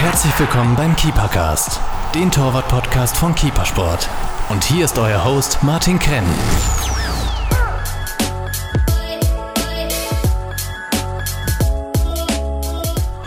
[0.00, 1.78] Herzlich willkommen beim Keepercast,
[2.14, 4.08] den Torwart-Podcast von Keepersport.
[4.48, 6.24] Und hier ist euer Host Martin Krenn.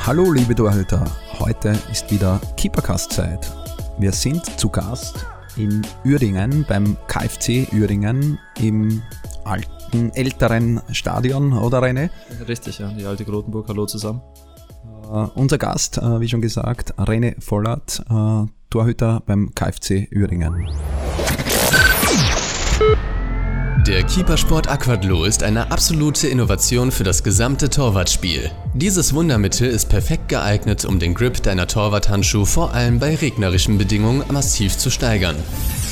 [0.03, 1.05] Hallo liebe Torhüter,
[1.37, 3.51] heute ist wieder Keepercast-Zeit.
[3.99, 9.03] Wir sind zu Gast in Uerdingen beim KFC Uerdingen im
[9.43, 12.09] alten, älteren Stadion, oder René?
[12.47, 13.67] Richtig, ja, die alte Grotenburg.
[13.67, 14.23] Hallo zusammen.
[15.03, 20.67] Uh, unser Gast, uh, wie schon gesagt, René Vollert, uh, Torhüter beim KFC Uerdingen.
[23.85, 28.49] Der Keepersport Aquadlo ist eine absolute Innovation für das gesamte Torwartspiel.
[28.73, 34.23] Dieses Wundermittel ist perfekt geeignet, um den Grip deiner Torwarthandschuhe vor allem bei regnerischen Bedingungen
[34.31, 35.35] massiv zu steigern.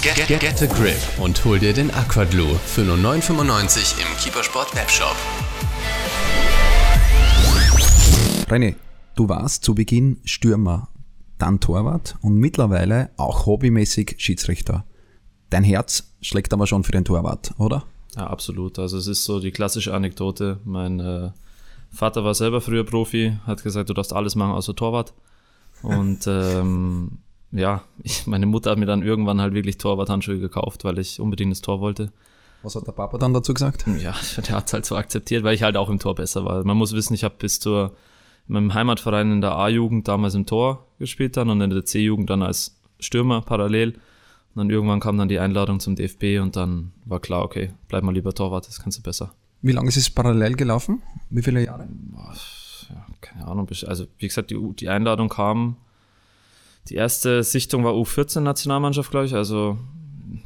[0.02, 4.74] Get, get, get a grip und hol dir den Aquadlo für nur 9,95 im Keepersport
[4.74, 5.16] Webshop.
[8.50, 8.76] René,
[9.16, 10.90] du warst zu Beginn Stürmer,
[11.38, 14.86] dann Torwart und mittlerweile auch hobbymäßig Schiedsrichter.
[15.50, 17.84] Dein Herz schlägt aber schon für den Torwart, oder?
[18.16, 18.80] Ja, absolut.
[18.80, 20.60] Also es ist so die klassische Anekdote.
[20.66, 21.32] Mein äh,
[21.92, 25.14] Vater war selber früher Profi, hat gesagt, du darfst alles machen außer Torwart.
[25.82, 27.20] Und ähm,
[27.52, 31.52] ja, ich, meine Mutter hat mir dann irgendwann halt wirklich Torwarthandschuhe gekauft, weil ich unbedingt
[31.52, 32.12] das Tor wollte.
[32.64, 33.86] Was hat der Papa dann dazu gesagt?
[34.00, 34.14] Ja,
[34.48, 36.64] der hat es halt so akzeptiert, weil ich halt auch im Tor besser war.
[36.64, 37.96] Man muss wissen, ich habe bis zur
[38.48, 42.30] in meinem Heimatverein in der A-Jugend damals im Tor gespielt dann und in der C-Jugend
[42.30, 43.94] dann als Stürmer parallel.
[44.54, 48.04] Und dann irgendwann kam dann die Einladung zum DFB und dann war klar, okay, bleib
[48.04, 49.34] mal lieber Torwart, das kannst du besser.
[49.62, 51.02] Wie lange ist es parallel gelaufen?
[51.30, 51.88] Wie viele Jahre?
[52.90, 53.68] Ja, keine Ahnung.
[53.88, 55.78] Also wie gesagt, die, die Einladung kam,
[56.90, 59.36] die erste Sichtung war U14-Nationalmannschaft, glaube ich.
[59.36, 59.78] Also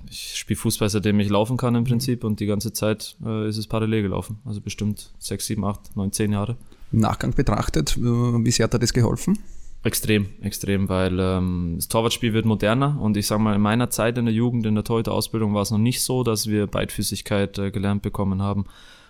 [0.09, 3.57] ich spiele Fußball, seitdem ich laufen kann im Prinzip und die ganze Zeit äh, ist
[3.57, 4.39] es parallel gelaufen.
[4.45, 6.57] Also bestimmt sechs, sieben, acht, neun, zehn Jahre.
[6.91, 9.39] Im Nachgang betrachtet, äh, wie sehr hat dir das geholfen?
[9.83, 14.17] Extrem, extrem, weil ähm, das Torwartspiel wird moderner und ich sage mal, in meiner Zeit
[14.17, 17.69] in der Jugend, in der Torhüter-Ausbildung war es noch nicht so, dass wir Beidfüßigkeit äh,
[17.69, 18.65] gelernt bekommen haben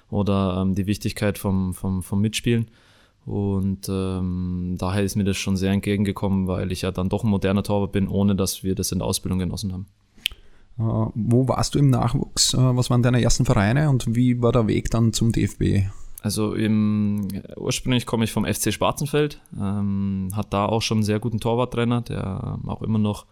[0.10, 2.68] oder ähm, die Wichtigkeit vom, vom, vom Mitspielen.
[3.26, 7.30] Und ähm, daher ist mir das schon sehr entgegengekommen, weil ich ja dann doch ein
[7.30, 9.88] moderner Torwart bin, ohne dass wir das in der Ausbildung genossen haben.
[10.78, 12.54] Uh, wo warst du im Nachwuchs?
[12.54, 15.88] Uh, was waren deine ersten Vereine und wie war der Weg dann zum DFB?
[16.26, 21.20] Also im, ursprünglich komme ich vom FC Schwarzenfeld, ähm, hat da auch schon einen sehr
[21.20, 23.28] guten Torwarttrainer, der auch immer noch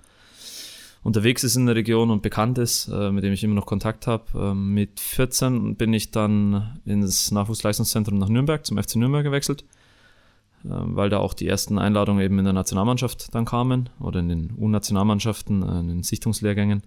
[1.02, 4.06] unterwegs ist in der Region und bekannt ist, äh, mit dem ich immer noch Kontakt
[4.06, 4.26] habe.
[4.36, 9.64] Ähm, mit 14 bin ich dann ins Nachwuchsleistungszentrum nach Nürnberg, zum FC Nürnberg gewechselt,
[10.64, 14.30] äh, weil da auch die ersten Einladungen eben in der Nationalmannschaft dann kamen oder in
[14.30, 16.84] den U-Nationalmannschaften, äh, in den Sichtungslehrgängen.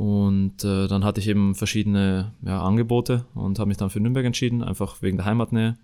[0.00, 4.24] Und äh, dann hatte ich eben verschiedene ja, Angebote und habe mich dann für Nürnberg
[4.24, 5.76] entschieden, einfach wegen der Heimatnähe.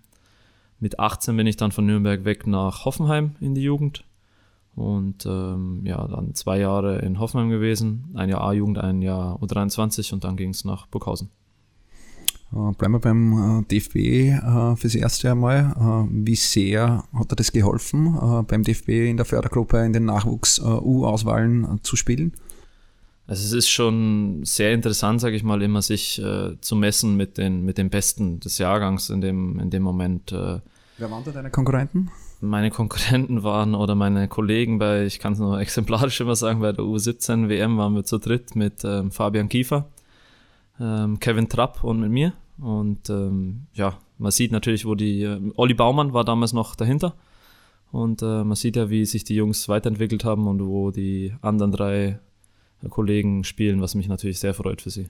[0.79, 4.05] Mit 18 bin ich dann von Nürnberg weg nach Hoffenheim in die Jugend.
[4.75, 10.11] Und ähm, ja, dann zwei Jahre in Hoffenheim gewesen, ein Jahr A-Jugend, ein Jahr U23
[10.13, 11.29] und dann ging es nach Burghausen.
[12.51, 16.07] Uh, bleiben wir beim uh, DFB uh, fürs erste einmal.
[16.09, 18.17] wie sehr hat dir das geholfen,
[18.47, 22.33] beim DFB in der Fördergruppe in den Nachwuchs-U-Auswahlen zu spielen?
[23.27, 27.37] Also es ist schon sehr interessant, sage ich mal, immer sich äh, zu messen mit
[27.37, 30.31] den, mit den Besten des Jahrgangs in dem, in dem Moment.
[30.31, 30.61] Äh.
[30.97, 32.09] Wer waren da deine Konkurrenten?
[32.39, 36.71] Meine Konkurrenten waren oder meine Kollegen bei, ich kann es nur exemplarisch immer sagen, bei
[36.71, 39.89] der U17 WM waren wir zu dritt mit ähm, Fabian Kiefer,
[40.79, 42.31] ähm, Kevin Trapp und mit mir.
[42.59, 47.13] Und ähm, ja, man sieht natürlich, wo die, äh, Olli Baumann war damals noch dahinter.
[47.91, 51.73] Und äh, man sieht ja, wie sich die Jungs weiterentwickelt haben und wo die anderen
[51.73, 52.19] drei
[52.89, 55.09] Kollegen spielen, was mich natürlich sehr freut für sie.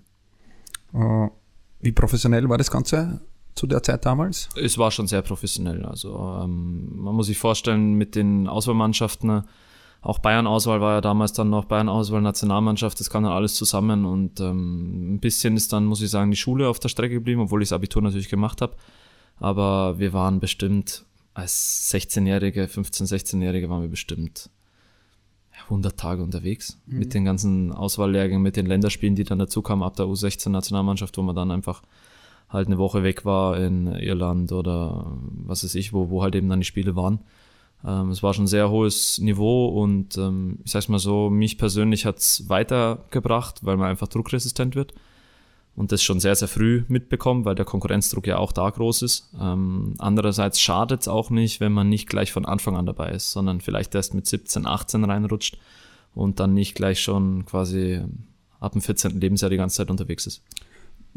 [0.94, 1.30] Uh,
[1.82, 3.22] wie professionell war das Ganze
[3.56, 4.50] zu der Zeit damals?
[4.56, 5.86] Es war schon sehr professionell.
[5.86, 9.44] Also ähm, man muss sich vorstellen, mit den Auswahlmannschaften,
[10.02, 14.40] auch Bayern-Auswahl war ja damals dann noch Bayern-Auswahl, Nationalmannschaft, das kam dann alles zusammen und
[14.40, 17.62] ähm, ein bisschen ist dann, muss ich sagen, die Schule auf der Strecke geblieben, obwohl
[17.62, 18.76] ich das Abitur natürlich gemacht habe.
[19.40, 24.50] Aber wir waren bestimmt als 16-Jährige, 15-, 16-Jährige waren wir bestimmt
[25.68, 27.00] 100 Tage unterwegs mhm.
[27.00, 31.22] mit den ganzen Auswahllehrgängen, mit den Länderspielen, die dann dazu kamen ab der U16-Nationalmannschaft, wo
[31.22, 31.82] man dann einfach
[32.50, 36.50] halt eine Woche weg war in Irland oder was weiß ich, wo, wo halt eben
[36.50, 37.20] dann die Spiele waren.
[37.86, 41.58] Ähm, es war schon ein sehr hohes Niveau und ähm, ich sag's mal so, mich
[41.58, 44.94] persönlich hat's weitergebracht, weil man einfach druckresistent wird
[45.78, 49.30] und das schon sehr, sehr früh mitbekommen, weil der Konkurrenzdruck ja auch da groß ist.
[49.40, 53.32] Ähm, andererseits schadet es auch nicht, wenn man nicht gleich von Anfang an dabei ist,
[53.32, 55.60] sondern vielleicht erst mit 17, 18 reinrutscht
[56.16, 58.02] und dann nicht gleich schon quasi
[58.60, 59.22] ab dem 14.
[59.22, 60.42] Lebensjahr die ganze Zeit unterwegs ist.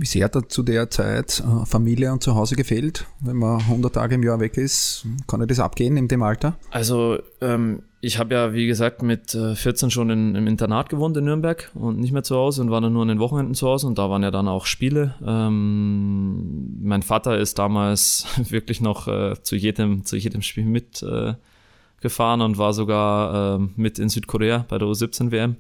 [0.01, 3.05] Wie sehr hat zu der Zeit äh, Familie und Zuhause gefehlt?
[3.21, 6.57] Wenn man 100 Tage im Jahr weg ist, kann das abgehen in dem Alter?
[6.71, 11.19] Also ähm, ich habe ja, wie gesagt, mit 14 äh, schon in, im Internat gewohnt
[11.19, 13.69] in Nürnberg und nicht mehr zu Hause und war dann nur an den Wochenenden zu
[13.69, 15.17] Hause und da waren ja dann auch Spiele.
[15.23, 22.45] Ähm, mein Vater ist damals wirklich noch äh, zu, jedem, zu jedem Spiel mitgefahren äh,
[22.45, 25.57] und war sogar äh, mit in Südkorea bei der U17 WM.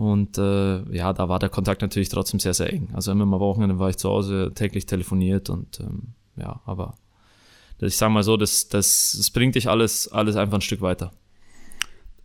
[0.00, 2.88] Und äh, ja, da war der Kontakt natürlich trotzdem sehr, sehr eng.
[2.94, 6.94] Also immer am Wochenende war ich zu Hause, täglich telefoniert und ähm, ja, aber
[7.80, 11.12] ich sage mal so, das, das, das bringt dich alles, alles einfach ein Stück weiter.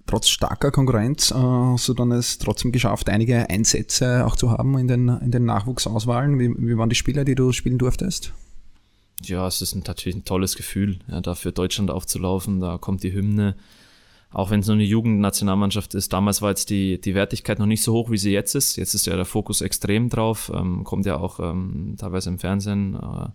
[0.05, 4.77] Trotz starker Konkurrenz äh, hast du dann es trotzdem geschafft, einige Einsätze auch zu haben
[4.77, 6.39] in den, in den Nachwuchsauswahlen.
[6.39, 8.31] Wie, wie waren die Spiele, die du spielen durftest?
[9.21, 12.61] Ja, es ist natürlich ein tolles Gefühl, ja, da für Deutschland aufzulaufen.
[12.61, 13.57] Da kommt die Hymne,
[14.35, 17.81] auch wenn es nur eine Jugendnationalmannschaft ist, damals war jetzt die, die Wertigkeit noch nicht
[17.81, 18.75] so hoch, wie sie jetzt ist.
[18.75, 22.95] Jetzt ist ja der Fokus extrem drauf, ähm, kommt ja auch ähm, teilweise im Fernsehen
[22.95, 23.29] äh,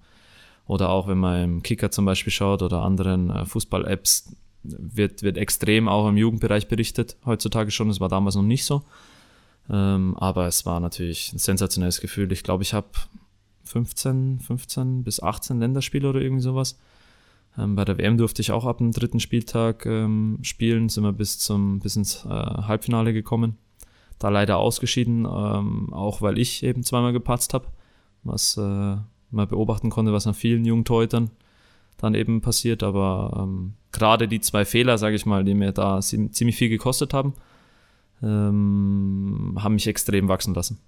[0.66, 5.38] oder auch wenn man im Kicker zum Beispiel schaut oder anderen äh, Fußball-Apps, wird, wird
[5.38, 7.88] extrem auch im Jugendbereich berichtet, heutzutage schon.
[7.88, 8.82] Das war damals noch nicht so.
[9.70, 12.30] Ähm, aber es war natürlich ein sensationelles Gefühl.
[12.30, 12.88] Ich glaube, ich habe
[13.64, 16.78] 15, 15 bis 18 Länderspiele oder irgendwie sowas
[17.58, 21.12] ähm, bei der WM durfte ich auch ab dem dritten Spieltag ähm, spielen, sind wir
[21.12, 23.56] bis, zum, bis ins äh, Halbfinale gekommen.
[24.18, 27.66] Da leider ausgeschieden, ähm, auch weil ich eben zweimal gepatzt habe,
[28.22, 28.96] was äh,
[29.30, 31.30] man beobachten konnte, was an vielen jungen Torhütern
[31.96, 32.82] dann eben passiert.
[32.82, 37.14] Aber ähm, gerade die zwei Fehler, sage ich mal, die mir da ziemlich viel gekostet
[37.14, 37.34] haben,
[38.22, 40.78] ähm, haben mich extrem wachsen lassen.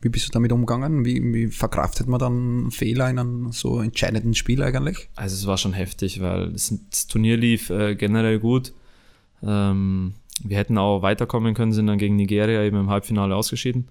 [0.00, 1.04] Wie bist du damit umgegangen?
[1.04, 5.10] Wie, wie verkraftet man dann Fehler in einem so entscheidenden Spiel eigentlich?
[5.16, 6.72] Also es war schon heftig, weil das,
[7.08, 8.72] Turnier lief äh, generell gut.
[9.42, 10.14] Ähm,
[10.44, 13.88] wir hätten auch weiterkommen können, sind dann gegen Nigeria eben im Halbfinale ausgeschieden.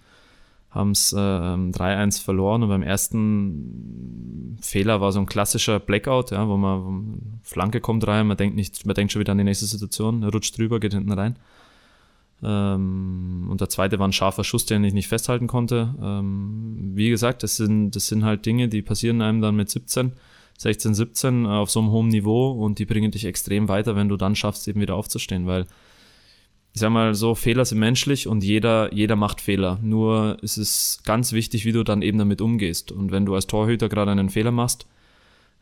[0.70, 6.48] Haben es äh, 3-1 verloren und beim ersten Fehler war so ein klassischer Blackout, ja,
[6.48, 9.38] wo man, wo man Flanke kommt rein, man denkt nicht, man denkt schon wieder an
[9.38, 11.38] die nächste Situation, rutscht drüber, geht hinten rein.
[12.44, 15.96] Ähm, und der zweite war ein scharfer Schuss, den ich nicht festhalten konnte.
[16.02, 20.14] Ähm, wie gesagt, das sind, das sind halt Dinge, die passieren einem dann mit 17,
[20.58, 24.18] 16, 17 auf so einem hohen Niveau und die bringen dich extrem weiter, wenn du
[24.18, 25.66] dann schaffst, eben wieder aufzustehen, weil
[26.74, 29.80] ich sag mal so, Fehler sind menschlich und jeder, jeder macht Fehler.
[29.82, 32.92] Nur ist es ganz wichtig, wie du dann eben damit umgehst.
[32.92, 34.86] Und wenn du als Torhüter gerade einen Fehler machst,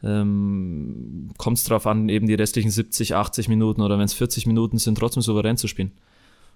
[0.04, 4.46] ähm, kommt es darauf an, eben die restlichen 70, 80 Minuten oder wenn es 40
[4.46, 5.94] Minuten sind, trotzdem souverän zu spielen.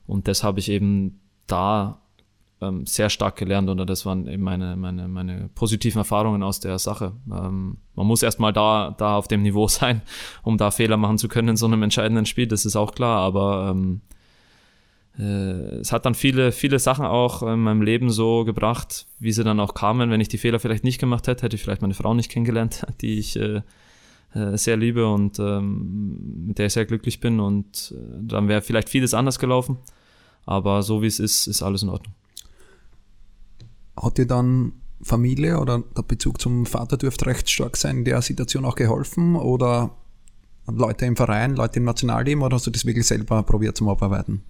[0.10, 2.02] Und das habe ich eben da
[2.62, 6.80] ähm, sehr stark gelernt oder das waren eben meine, meine, meine positiven Erfahrungen aus der
[6.80, 7.14] Sache.
[7.32, 10.02] Ähm, man muss erstmal da, da auf dem Niveau sein,
[10.42, 13.20] um da Fehler machen zu können in so einem entscheidenden Spiel, das ist auch klar,
[13.20, 14.02] aber ähm,
[15.20, 19.44] äh, es hat dann viele, viele Sachen auch in meinem Leben so gebracht, wie sie
[19.44, 20.10] dann auch kamen.
[20.10, 22.84] Wenn ich die Fehler vielleicht nicht gemacht hätte, hätte ich vielleicht meine Frau nicht kennengelernt,
[23.02, 23.62] die ich äh,
[24.34, 28.64] äh, sehr liebe und ähm, mit der ich sehr glücklich bin und äh, dann wäre
[28.64, 29.78] vielleicht vieles anders gelaufen.
[30.50, 32.16] Aber so wie es ist, ist alles in Ordnung.
[33.96, 38.20] Hat dir dann Familie oder der Bezug zum Vater dürfte recht stark sein, in der
[38.24, 39.36] Situation auch geholfen?
[39.36, 39.92] Oder
[40.66, 44.42] Leute im Verein, Leute im Nationalteam oder hast du das wirklich selber probiert zum Abarbeiten?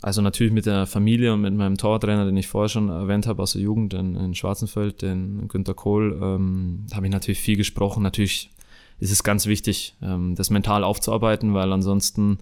[0.00, 3.42] Also natürlich mit der Familie und mit meinem Tortrainer, den ich vorher schon erwähnt habe
[3.42, 8.04] aus der Jugend in, in Schwarzenfeld, den Günter Kohl, ähm, habe ich natürlich viel gesprochen.
[8.04, 8.52] Natürlich
[9.00, 12.38] ist es ganz wichtig, ähm, das mental aufzuarbeiten, weil ansonsten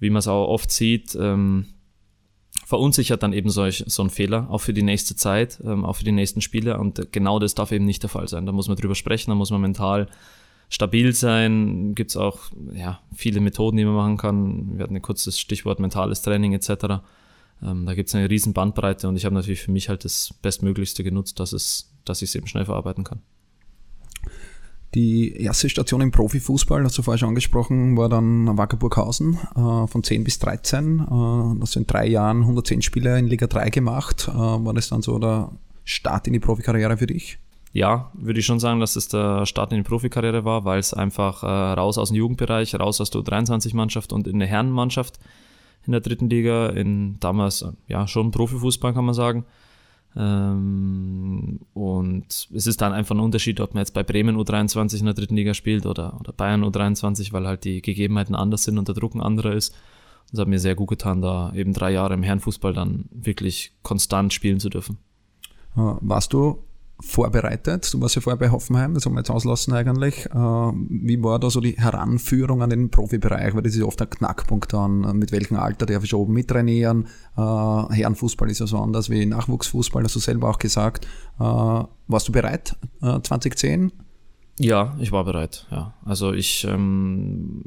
[0.00, 1.66] wie man es auch oft sieht, ähm,
[2.66, 6.04] verunsichert dann eben solch, so ein Fehler, auch für die nächste Zeit, ähm, auch für
[6.04, 6.78] die nächsten Spiele.
[6.78, 8.46] Und genau das darf eben nicht der Fall sein.
[8.46, 10.08] Da muss man drüber sprechen, da muss man mental
[10.68, 11.94] stabil sein.
[11.94, 12.38] Gibt es auch
[12.72, 14.78] ja, viele Methoden, die man machen kann.
[14.78, 17.02] Wir hatten ein kurzes Stichwort mentales Training etc.
[17.62, 20.34] Ähm, da gibt es eine riesen Bandbreite und ich habe natürlich für mich halt das
[20.40, 23.20] Bestmöglichste genutzt, dass, es, dass ich es eben schnell verarbeiten kann.
[24.94, 30.02] Die erste Station im Profifußball, hast du vorher schon angesprochen, war dann Wackerburghausen äh, von
[30.02, 30.98] 10 bis 13.
[30.98, 34.28] Äh, das sind drei Jahren 110 Spiele in Liga 3 gemacht.
[34.28, 35.52] Äh, war das dann so der
[35.84, 37.38] Start in die Profikarriere für dich?
[37.72, 40.92] Ja, würde ich schon sagen, dass es der Start in die Profikarriere war, weil es
[40.92, 45.20] einfach äh, raus aus dem Jugendbereich, raus aus der 23-Mannschaft und in eine Herrenmannschaft
[45.86, 49.44] in der dritten Liga, in damals ja schon Profifußball kann man sagen,
[50.16, 55.04] ähm, und es ist dann einfach ein Unterschied, ob man jetzt bei Bremen U23 in
[55.04, 58.88] der dritten Liga spielt oder, oder Bayern U23, weil halt die Gegebenheiten anders sind und
[58.88, 59.74] der Druck ein anderer ist.
[60.32, 64.32] Es hat mir sehr gut getan, da eben drei Jahre im Herrenfußball dann wirklich konstant
[64.32, 64.98] spielen zu dürfen.
[65.74, 66.62] Warst du
[67.00, 67.92] vorbereitet.
[67.92, 70.26] Du warst ja vorher bei Hoffenheim, das haben wir jetzt auslassen eigentlich.
[70.26, 73.54] Äh, wie war da so die Heranführung an den Profibereich?
[73.54, 75.18] Weil das ist oft ein Knackpunkt dann.
[75.18, 77.06] Mit welchem Alter darf ich oben mittrainieren?
[77.36, 81.06] Äh, Herrenfußball ist ja so anders wie Nachwuchsfußball, hast du selber auch gesagt.
[81.38, 83.92] Äh, warst du bereit 2010?
[84.60, 85.94] Ja, ich war bereit, ja.
[86.04, 87.62] Also ich, ähm,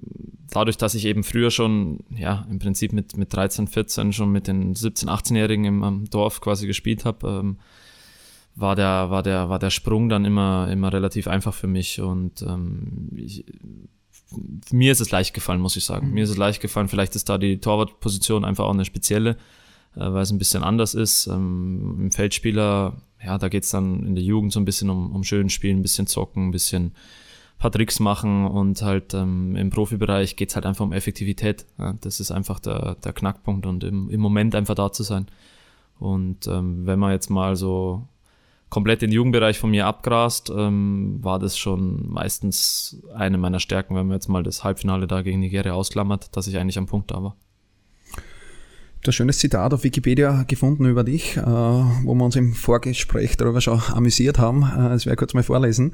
[0.51, 4.47] dadurch, dass ich eben früher schon, ja, im Prinzip mit, mit 13, 14 schon mit
[4.47, 7.57] den 17, 18-Jährigen im, im Dorf quasi gespielt habe, ähm,
[8.55, 12.41] war der, war der, war der Sprung dann immer, immer relativ einfach für mich und
[12.43, 13.45] ähm, ich,
[14.71, 16.07] mir ist es leicht gefallen, muss ich sagen.
[16.07, 16.13] Mhm.
[16.13, 16.87] Mir ist es leicht gefallen.
[16.87, 19.31] Vielleicht ist da die Torwartposition einfach auch eine spezielle,
[19.95, 21.27] äh, weil es ein bisschen anders ist.
[21.27, 25.23] Ähm, Im Feldspieler, ja, da geht's dann in der Jugend so ein bisschen um, um
[25.23, 26.93] schön spielen, ein bisschen zocken, ein bisschen
[27.59, 31.65] paar Tricks machen und halt ähm, im Profibereich geht's halt einfach um Effektivität.
[31.77, 35.27] Ja, das ist einfach der, der Knackpunkt und im, im Moment einfach da zu sein.
[35.97, 38.07] Und ähm, wenn man jetzt mal so
[38.73, 44.07] komplett den Jugendbereich von mir abgrast, ähm, war das schon meistens eine meiner Stärken, wenn
[44.07, 47.21] man jetzt mal das Halbfinale da gegen Nigeria ausklammert, dass ich eigentlich am Punkt da
[47.21, 47.35] war.
[49.03, 53.61] Das schönes Zitat auf Wikipedia gefunden über dich, äh, wo wir uns im Vorgespräch darüber
[53.61, 54.63] schon amüsiert haben.
[54.63, 55.93] Äh, das werde ich kurz mal vorlesen.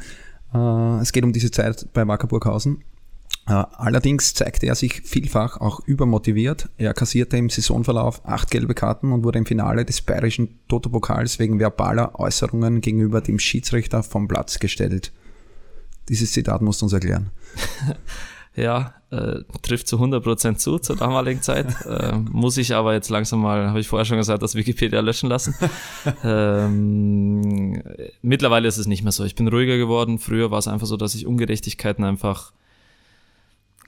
[0.53, 2.85] Äh, es geht um diese Zeit bei Wacker Burghausen.
[3.49, 6.69] Allerdings zeigte er sich vielfach auch übermotiviert.
[6.77, 11.59] Er kassierte im Saisonverlauf acht gelbe Karten und wurde im Finale des bayerischen Toto-Pokals wegen
[11.59, 15.11] verbaler Äußerungen gegenüber dem Schiedsrichter vom Platz gestellt.
[16.09, 17.29] Dieses Zitat musst du uns erklären.
[18.55, 21.67] ja, äh, trifft zu 100% zu zur damaligen Zeit.
[21.89, 25.27] Äh, muss ich aber jetzt langsam mal, habe ich vorher schon gesagt, das Wikipedia löschen
[25.27, 25.55] lassen.
[26.23, 27.81] ähm,
[28.21, 29.23] mittlerweile ist es nicht mehr so.
[29.23, 30.19] Ich bin ruhiger geworden.
[30.19, 32.53] Früher war es einfach so, dass ich Ungerechtigkeiten einfach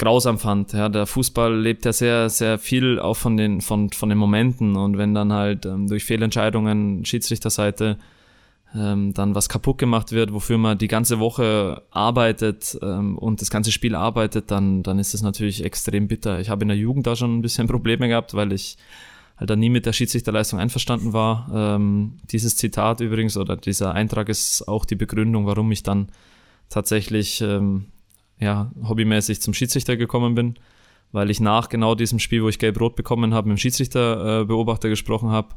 [0.02, 0.74] grausam fand.
[0.74, 4.76] Ja, der Fußball lebt ja sehr, sehr viel auch von den, von, von den Momenten
[4.76, 7.98] und wenn dann halt ähm, durch Fehlentscheidungen Schiedsrichterseite
[8.76, 13.52] ähm, dann was kaputt gemacht wird, wofür man die ganze Woche arbeitet ähm, und das
[13.52, 16.40] ganze Spiel arbeitet, dann, dann ist das natürlich extrem bitter.
[16.40, 18.78] Ich habe in der Jugend da schon ein bisschen Probleme gehabt, weil ich
[19.38, 21.48] halt da nie mit der Schiedsrichterleistung einverstanden war.
[21.54, 26.08] Ähm, dieses Zitat übrigens oder dieser Eintrag ist auch die Begründung, warum ich dann
[26.70, 27.86] tatsächlich ähm,
[28.42, 30.56] ja, hobbymäßig zum Schiedsrichter gekommen bin,
[31.12, 34.92] weil ich nach genau diesem Spiel, wo ich gelb-rot bekommen habe, mit dem Schiedsrichterbeobachter äh,
[34.92, 35.56] gesprochen habe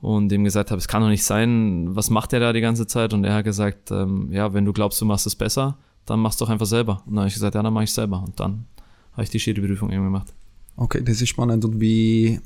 [0.00, 2.86] und ihm gesagt habe, es kann doch nicht sein, was macht er da die ganze
[2.86, 3.14] Zeit?
[3.14, 6.40] Und er hat gesagt, ähm, ja, wenn du glaubst, du machst es besser, dann machst
[6.40, 7.02] du doch einfach selber.
[7.06, 8.22] Und dann habe ich gesagt, ja, dann mache ich selber.
[8.24, 8.66] Und dann
[9.12, 10.34] habe ich die Schiedsrichterprüfung eben gemacht.
[10.76, 11.64] Okay, das ist spannend.
[11.64, 12.40] Und wie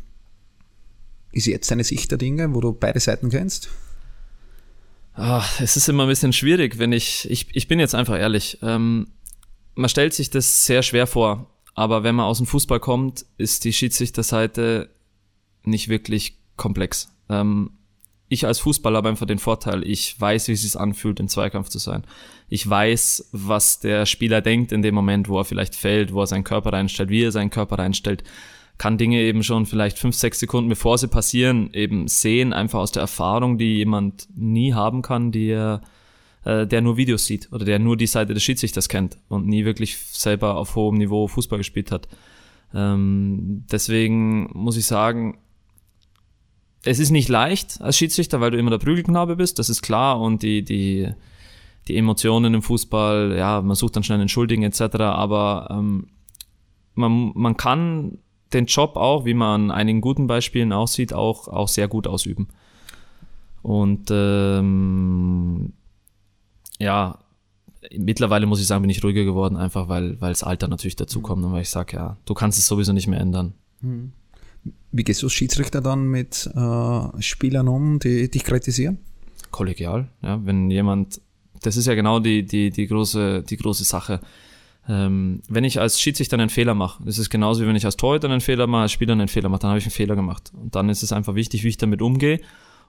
[1.32, 3.70] ist jetzt deine Sicht der Dinge, wo du beide Seiten kennst?
[5.14, 8.58] Ach, es ist immer ein bisschen schwierig, wenn ich, ich, ich bin jetzt einfach ehrlich.
[8.62, 9.08] Ähm,
[9.74, 13.64] man stellt sich das sehr schwer vor, aber wenn man aus dem Fußball kommt, ist
[13.64, 14.90] die Schiedsrichterseite
[15.64, 17.14] nicht wirklich komplex.
[17.28, 17.70] Ähm,
[18.28, 21.68] ich als Fußballer habe einfach den Vorteil, ich weiß, wie es sich anfühlt, im Zweikampf
[21.68, 22.04] zu sein.
[22.48, 26.26] Ich weiß, was der Spieler denkt in dem Moment, wo er vielleicht fällt, wo er
[26.26, 28.24] seinen Körper reinstellt, wie er seinen Körper reinstellt.
[28.78, 32.92] Kann Dinge eben schon vielleicht fünf, sechs Sekunden bevor sie passieren, eben sehen, einfach aus
[32.92, 35.82] der Erfahrung, die jemand nie haben kann, die er
[36.44, 39.64] äh, der nur Videos sieht oder der nur die Seite des Schiedsrichters kennt und nie
[39.64, 42.08] wirklich selber auf hohem Niveau Fußball gespielt hat.
[42.74, 45.38] Ähm, deswegen muss ich sagen,
[46.84, 50.20] es ist nicht leicht als Schiedsrichter, weil du immer der Prügelknabe bist, das ist klar
[50.20, 51.12] und die, die,
[51.86, 56.08] die Emotionen im Fußball, ja, man sucht dann schnell einen Schuldigen etc., aber ähm,
[56.94, 58.18] man, man kann
[58.52, 62.48] den Job auch, wie man an einigen guten Beispielen aussieht, auch, auch sehr gut ausüben.
[63.62, 65.72] Und ähm,
[66.82, 67.18] ja,
[67.96, 71.44] mittlerweile muss ich sagen, bin ich ruhiger geworden, einfach weil, weil das Alter natürlich dazukommt
[71.44, 73.54] und weil ich sage, ja, du kannst es sowieso nicht mehr ändern.
[73.80, 74.12] Mhm.
[74.92, 78.98] Wie gehst du als Schiedsrichter dann mit äh, Spielern um, die dich kritisieren?
[79.50, 81.20] Kollegial, ja, wenn jemand,
[81.62, 84.20] das ist ja genau die, die, die, große, die große Sache.
[84.88, 87.96] Ähm, wenn ich als Schiedsrichter einen Fehler mache, das ist genauso wie wenn ich als
[87.96, 90.52] Torhüter einen Fehler mache, als Spieler einen Fehler mache, dann habe ich einen Fehler gemacht.
[90.54, 92.40] Und dann ist es einfach wichtig, wie ich damit umgehe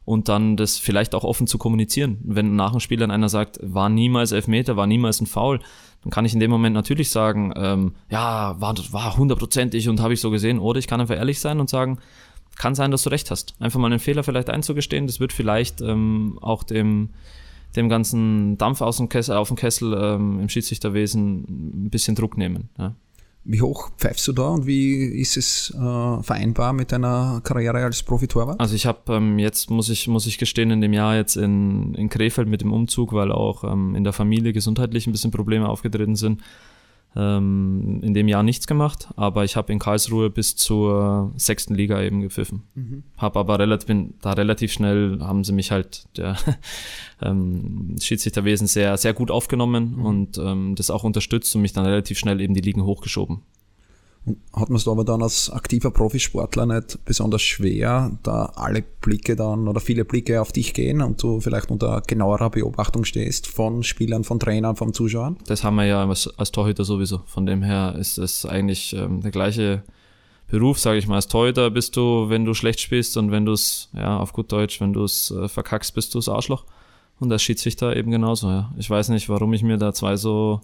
[0.06, 2.18] und dann das vielleicht auch offen zu kommunizieren.
[2.24, 5.60] Wenn nach dem Spiel dann einer sagt, war niemals Elfmeter, war niemals ein Foul,
[6.04, 10.14] dann kann ich in dem Moment natürlich sagen, ähm, ja, war, war hundertprozentig und habe
[10.14, 10.60] ich so gesehen.
[10.60, 12.00] Oder ich kann einfach ehrlich sein und sagen,
[12.58, 13.56] kann sein, dass du recht hast.
[13.60, 17.10] Einfach mal einen Fehler vielleicht einzugestehen, das wird vielleicht ähm, auch dem,
[17.76, 22.38] dem ganzen Dampf aus dem Kessel, auf dem Kessel ähm, im Schiedsrichterwesen ein bisschen Druck
[22.38, 22.70] nehmen.
[22.78, 22.94] Ja.
[23.46, 28.02] Wie hoch pfeifst du da und wie ist es äh, vereinbar mit deiner Karriere als
[28.02, 28.60] Profitorwart?
[28.60, 31.94] Also ich habe ähm, jetzt, muss ich, muss ich gestehen, in dem Jahr jetzt in,
[31.96, 35.68] in Krefeld mit dem Umzug, weil auch ähm, in der Familie gesundheitlich ein bisschen Probleme
[35.68, 36.42] aufgetreten sind,
[37.16, 42.02] ähm, in dem Jahr nichts gemacht, aber ich habe in Karlsruhe bis zur sechsten Liga
[42.02, 42.64] eben gepfiffen.
[42.76, 43.04] Mhm.
[43.18, 46.38] Habe aber relativ, bin da relativ schnell, haben sie mich halt, der
[47.22, 50.06] ähm, Schiedsrichterwesen sehr, sehr gut aufgenommen mhm.
[50.06, 53.42] und ähm, das auch unterstützt und mich dann relativ schnell eben die Ligen hochgeschoben.
[54.54, 59.68] Hat man es aber dann als aktiver Profisportler nicht besonders schwer, da alle Blicke dann
[59.68, 64.24] oder viele Blicke auf dich gehen und du vielleicht unter genauerer Beobachtung stehst von Spielern,
[64.24, 65.36] von Trainern, von Zuschauern?
[65.48, 67.22] Das haben wir ja als, Torhüter sowieso.
[67.26, 69.84] Von dem her ist es eigentlich ähm, der gleiche
[70.48, 71.16] Beruf, sage ich mal.
[71.16, 74.50] Als Torhüter bist du, wenn du schlecht spielst und wenn du es, ja, auf gut
[74.54, 76.64] Deutsch, wenn du es äh, verkackst, bist du das Arschloch.
[77.20, 78.72] Und als Schiedsrichter eben genauso, ja.
[78.78, 80.62] Ich weiß nicht, warum ich mir da zwei so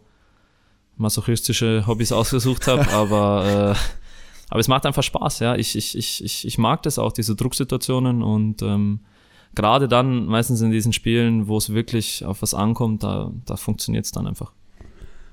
[1.00, 5.56] masochistische Hobbys ausgesucht habe, aber, äh, aber es macht einfach Spaß, ja.
[5.56, 9.00] Ich, ich, ich, ich, ich mag das auch, diese Drucksituationen und ähm,
[9.56, 14.06] gerade dann, meistens in diesen Spielen, wo es wirklich auf was ankommt, da, da funktioniert
[14.06, 14.52] es dann einfach.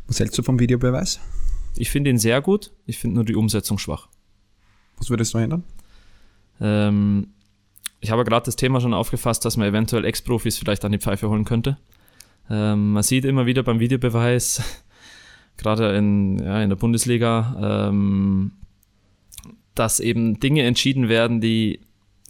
[0.07, 1.21] Was hältst du vom Videobeweis?
[1.77, 4.09] Ich finde ihn sehr gut, ich finde nur die Umsetzung schwach.
[4.97, 5.65] Was würdest du ändern?
[6.61, 7.29] Ähm,
[8.01, 11.29] ich habe gerade das Thema schon aufgefasst, dass man eventuell Ex-Profis vielleicht an die Pfeife
[11.29, 11.77] holen könnte.
[12.49, 14.63] Ähm, man sieht immer wieder beim Videobeweis,
[15.57, 18.53] gerade in, ja, in der Bundesliga, ähm,
[19.75, 21.81] dass eben Dinge entschieden werden, die,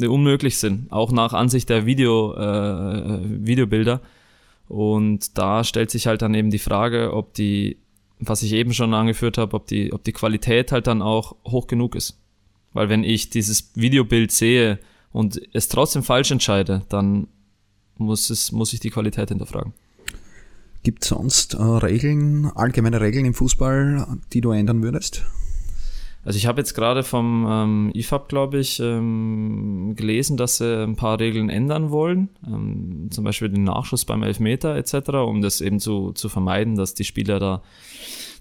[0.00, 4.02] unmöglich sind, auch nach Ansicht der Video, äh, Videobilder.
[4.68, 7.78] Und da stellt sich halt dann eben die Frage, ob die,
[8.18, 11.66] was ich eben schon angeführt habe, ob die, ob die Qualität halt dann auch hoch
[11.66, 12.18] genug ist.
[12.72, 14.78] Weil wenn ich dieses Videobild sehe
[15.12, 17.28] und es trotzdem falsch entscheide, dann
[17.96, 19.72] muss, es, muss ich die Qualität hinterfragen.
[20.86, 25.26] Gibt es sonst äh, Regeln, allgemeine Regeln im Fußball, die du ändern würdest?
[26.24, 30.94] Also ich habe jetzt gerade vom ähm, IFAB, glaube ich, ähm, gelesen, dass sie ein
[30.94, 32.28] paar Regeln ändern wollen.
[32.46, 36.94] Ähm, zum Beispiel den Nachschuss beim Elfmeter etc., um das eben zu, zu vermeiden, dass
[36.94, 37.62] die Spieler da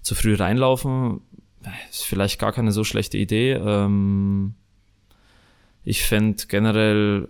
[0.02, 1.22] zu früh reinlaufen.
[1.90, 3.54] Ist vielleicht gar keine so schlechte Idee.
[3.54, 4.54] Ähm,
[5.82, 7.26] ich fände generell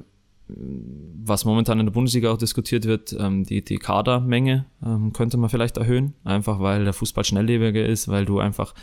[0.49, 5.51] was momentan in der Bundesliga auch diskutiert wird, ähm, die, die Kadermenge ähm, könnte man
[5.51, 8.75] vielleicht erhöhen, einfach weil der Fußball schnelllebiger ist, weil du einfach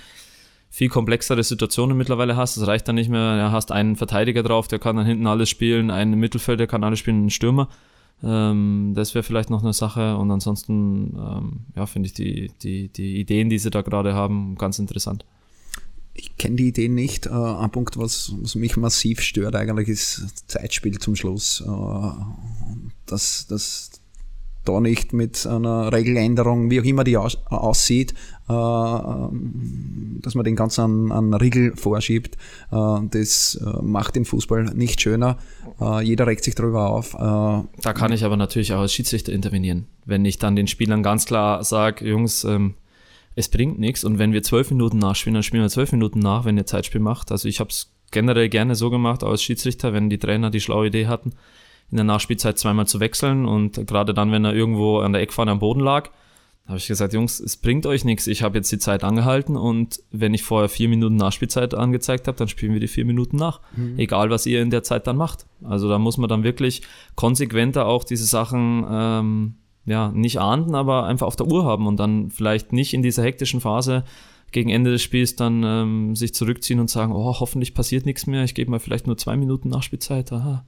[0.69, 2.57] viel komplexere Situationen mittlerweile hast.
[2.57, 5.49] Es reicht dann nicht mehr, du hast einen Verteidiger drauf, der kann dann hinten alles
[5.49, 7.69] spielen, einen Mittelfeld, der kann alles spielen, einen Stürmer.
[8.21, 12.89] Ähm, das wäre vielleicht noch eine Sache und ansonsten ähm, ja, finde ich die, die,
[12.89, 15.25] die Ideen, die sie da gerade haben, ganz interessant
[16.13, 17.25] ich kenne die Idee nicht.
[17.25, 21.63] Äh, ein Punkt, was, was, mich massiv stört eigentlich, ist Zeitspiel zum Schluss.
[21.65, 22.11] Äh,
[23.05, 23.91] dass, dass
[24.65, 28.13] da nicht mit einer Regeländerung, wie auch immer die aus, aussieht,
[28.47, 32.37] äh, dass man den ganzen an, an Riegel vorschiebt.
[32.71, 35.37] Äh, das äh, macht den Fußball nicht schöner.
[35.81, 37.11] Äh, jeder regt sich darüber auf.
[37.11, 39.87] da kann ich aber natürlich auch als Schiedsrichter intervenieren.
[40.05, 42.75] Wenn ich dann den Spielern ganz klar sage, Jungs, ähm,
[43.35, 44.03] es bringt nichts.
[44.03, 47.01] Und wenn wir zwölf Minuten nachspielen, dann spielen wir zwölf Minuten nach, wenn ihr Zeitspiel
[47.01, 47.31] macht.
[47.31, 50.87] Also ich habe es generell gerne so gemacht als Schiedsrichter, wenn die Trainer die schlaue
[50.87, 51.31] Idee hatten,
[51.91, 55.51] in der Nachspielzeit zweimal zu wechseln und gerade dann, wenn er irgendwo an der Eckfahne
[55.51, 56.09] am Boden lag,
[56.65, 58.25] habe ich gesagt, Jungs, es bringt euch nichts.
[58.25, 62.37] Ich habe jetzt die Zeit angehalten und wenn ich vorher vier Minuten Nachspielzeit angezeigt habe,
[62.37, 63.59] dann spielen wir die vier Minuten nach.
[63.75, 63.99] Mhm.
[63.99, 65.45] Egal, was ihr in der Zeit dann macht.
[65.61, 66.83] Also da muss man dann wirklich
[67.15, 71.97] konsequenter auch diese Sachen ähm, ja, nicht ahnden, aber einfach auf der Uhr haben und
[71.97, 74.03] dann vielleicht nicht in dieser hektischen Phase
[74.51, 78.43] gegen Ende des Spiels dann ähm, sich zurückziehen und sagen, oh, hoffentlich passiert nichts mehr,
[78.43, 80.31] ich gebe mal vielleicht nur zwei Minuten Nachspielzeit.
[80.31, 80.63] Aha.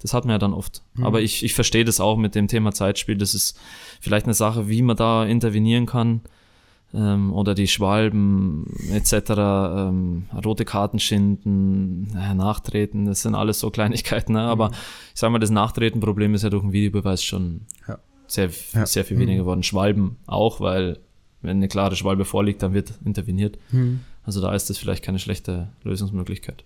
[0.00, 0.82] Das hat man ja dann oft.
[0.94, 1.06] Mhm.
[1.06, 3.16] Aber ich, ich verstehe das auch mit dem Thema Zeitspiel.
[3.16, 3.58] Das ist
[4.00, 6.20] vielleicht eine Sache, wie man da intervenieren kann.
[6.94, 13.70] Ähm, oder die Schwalben etc., ähm, rote Karten schinden, äh, nachtreten, das sind alles so
[13.70, 14.32] Kleinigkeiten.
[14.32, 14.40] Ne?
[14.40, 14.74] Aber mhm.
[15.14, 18.86] ich sage mal, das Nachtretenproblem ist ja durch den Videobeweis schon ja sehr, ja.
[18.86, 19.44] sehr viel weniger mhm.
[19.44, 19.62] geworden.
[19.62, 20.98] Schwalben auch, weil
[21.42, 23.58] wenn eine klare Schwalbe vorliegt, dann wird interveniert.
[23.70, 24.00] Mhm.
[24.24, 26.64] Also da ist das vielleicht keine schlechte Lösungsmöglichkeit.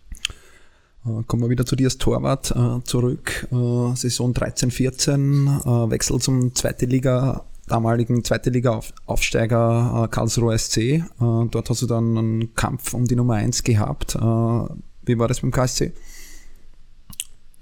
[1.05, 3.49] Äh, kommen wir wieder zu dir als Torwart äh, zurück.
[3.51, 10.59] Äh, Saison 13, 14, äh, Wechsel zum zweite Liga, damaligen zweite Liga Aufsteiger äh, Karlsruhe
[10.59, 10.79] SC.
[10.79, 14.15] Äh, dort hast du dann einen Kampf um die Nummer 1 gehabt.
[14.15, 15.93] wie war das beim KSC?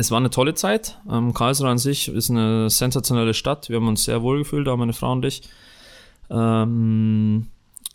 [0.01, 0.99] Es war eine tolle Zeit.
[1.11, 3.69] Ähm, Karlsruhe an sich ist eine sensationelle Stadt.
[3.69, 5.43] Wir haben uns sehr wohl gefühlt, auch meine Frau und ich.
[6.31, 7.49] Ähm,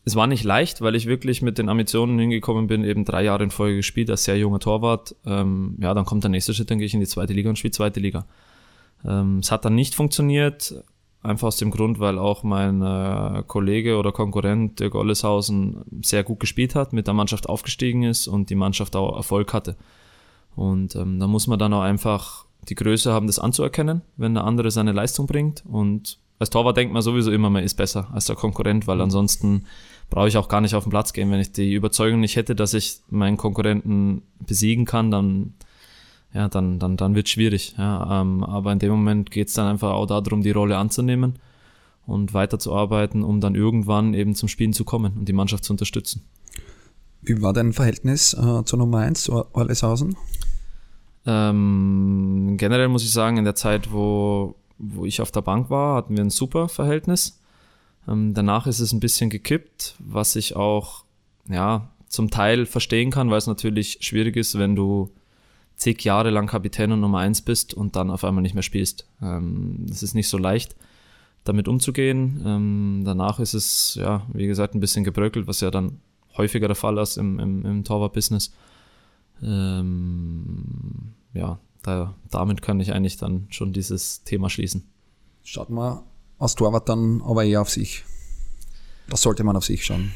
[0.06, 3.44] es war nicht leicht, weil ich wirklich mit den Ambitionen hingekommen bin, eben drei Jahre
[3.44, 5.15] in Folge gespielt, als sehr junger Torwart.
[5.26, 7.58] Ähm, ja, dann kommt der nächste Schritt, dann gehe ich in die zweite Liga und
[7.58, 8.28] spiele zweite Liga.
[9.04, 10.76] Ähm, es hat dann nicht funktioniert,
[11.24, 16.39] einfach aus dem Grund, weil auch mein äh, Kollege oder Konkurrent Dirk Olleshausen sehr gut
[16.39, 19.76] gespielt hat, mit der Mannschaft aufgestiegen ist und die Mannschaft auch Erfolg hatte.
[20.56, 24.44] Und ähm, da muss man dann auch einfach die Größe haben, das anzuerkennen, wenn der
[24.44, 25.63] andere seine Leistung bringt.
[25.65, 29.65] Und als Torwart denkt man sowieso immer, man ist besser als der Konkurrent, weil ansonsten
[30.10, 31.32] brauche ich auch gar nicht auf den Platz gehen.
[31.32, 35.54] Wenn ich die Überzeugung nicht hätte, dass ich meinen Konkurrenten besiegen kann, dann,
[36.34, 37.76] ja, dann, dann, dann wird es schwierig.
[37.78, 38.22] Ja.
[38.22, 41.39] Ähm, aber in dem Moment geht es dann einfach auch darum, die Rolle anzunehmen
[42.06, 46.24] und weiterzuarbeiten, um dann irgendwann eben zum Spielen zu kommen und die Mannschaft zu unterstützen.
[47.26, 50.16] Wie war dein Verhältnis äh, zur Nummer 1, zu Orleshausen?
[51.26, 55.96] Ähm, generell muss ich sagen, in der Zeit, wo, wo ich auf der Bank war,
[55.96, 57.40] hatten wir ein super Verhältnis.
[58.08, 61.04] Ähm, danach ist es ein bisschen gekippt, was ich auch
[61.50, 65.10] ja, zum Teil verstehen kann, weil es natürlich schwierig ist, wenn du
[65.78, 69.08] zig Jahre lang Kapitän und Nummer 1 bist und dann auf einmal nicht mehr spielst.
[69.20, 70.76] Ähm, das ist nicht so leicht,
[71.44, 72.44] damit umzugehen.
[72.46, 76.02] Ähm, danach ist es, ja, wie gesagt, ein bisschen gebröckelt, was ja dann
[76.38, 78.54] häufiger der Fall ist im, im, im Torwart-Business.
[79.41, 84.84] Ähm, ja, da, damit kann ich eigentlich dann schon dieses Thema schließen.
[85.43, 86.04] Schaut mal
[86.39, 88.04] als Torwart dann aber eher auf sich.
[89.08, 90.12] Das sollte man auf sich schauen.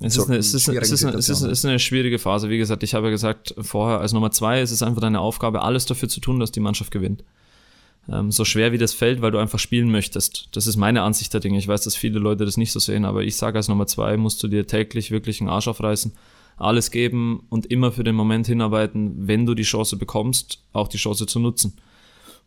[0.00, 2.50] Es ist, eine, es, ist, es, ist eine, es, ist, es ist eine schwierige Phase.
[2.50, 5.62] Wie gesagt, ich habe ja gesagt vorher, als Nummer zwei ist es einfach deine Aufgabe,
[5.62, 7.24] alles dafür zu tun, dass die Mannschaft gewinnt.
[8.08, 10.48] Ähm, so schwer wie das fällt, weil du einfach spielen möchtest.
[10.52, 11.58] Das ist meine Ansicht der Dinge.
[11.58, 14.16] Ich weiß, dass viele Leute das nicht so sehen, aber ich sage, als Nummer zwei
[14.16, 16.12] musst du dir täglich wirklich einen Arsch aufreißen,
[16.56, 20.98] alles geben und immer für den Moment hinarbeiten, wenn du die Chance bekommst, auch die
[20.98, 21.76] Chance zu nutzen.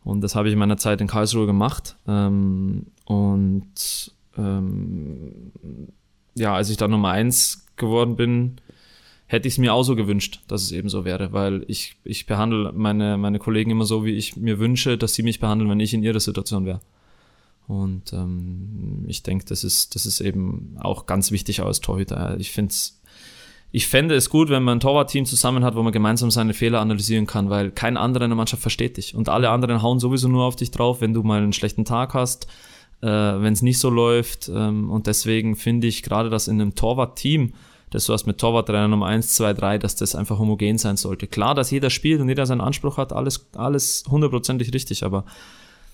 [0.02, 1.96] Und das habe ich in meiner Zeit in Karlsruhe gemacht.
[2.08, 5.52] Ähm, und ähm,
[6.34, 8.60] ja, als ich dann Nummer eins geworden bin,
[9.30, 12.26] hätte ich es mir auch so gewünscht, dass es eben so wäre, weil ich, ich
[12.26, 15.78] behandle meine, meine Kollegen immer so, wie ich mir wünsche, dass sie mich behandeln, wenn
[15.78, 16.80] ich in ihrer Situation wäre.
[17.68, 22.36] Und ähm, ich denke, das ist, das ist eben auch ganz wichtig als Torhüter.
[22.40, 23.00] Ich finde es
[23.72, 26.80] ich fände es gut, wenn man ein Torwartteam zusammen hat, wo man gemeinsam seine Fehler
[26.80, 29.14] analysieren kann, weil kein anderer in der Mannschaft versteht dich.
[29.14, 32.14] Und alle anderen hauen sowieso nur auf dich drauf, wenn du mal einen schlechten Tag
[32.14, 32.48] hast,
[33.00, 34.50] äh, wenn es nicht so läuft.
[34.52, 37.52] Ähm, und deswegen finde ich gerade, dass in einem Torwartteam,
[37.90, 41.26] das du hast mit Torwarttrainer Nummer 1, 2, 3, dass das einfach homogen sein sollte.
[41.26, 45.24] Klar, dass jeder spielt und jeder seinen Anspruch hat, alles, alles hundertprozentig richtig, aber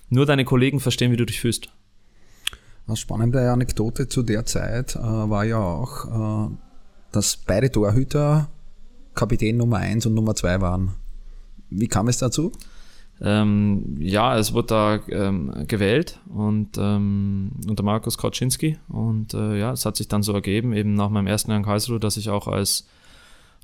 [0.09, 1.69] nur deine Kollegen verstehen, wie du dich fühlst.
[2.87, 6.51] Eine spannende Anekdote zu der Zeit äh, war ja auch, äh,
[7.11, 8.47] dass beide Torhüter
[9.13, 10.93] Kapitän Nummer 1 und Nummer 2 waren.
[11.69, 12.51] Wie kam es dazu?
[13.19, 19.71] Ähm, ja, es wurde da ähm, gewählt und ähm, unter Markus Kaczynski und äh, ja,
[19.71, 22.29] es hat sich dann so ergeben, eben nach meinem ersten Jahr in Karlsruhe, dass ich
[22.29, 22.87] auch als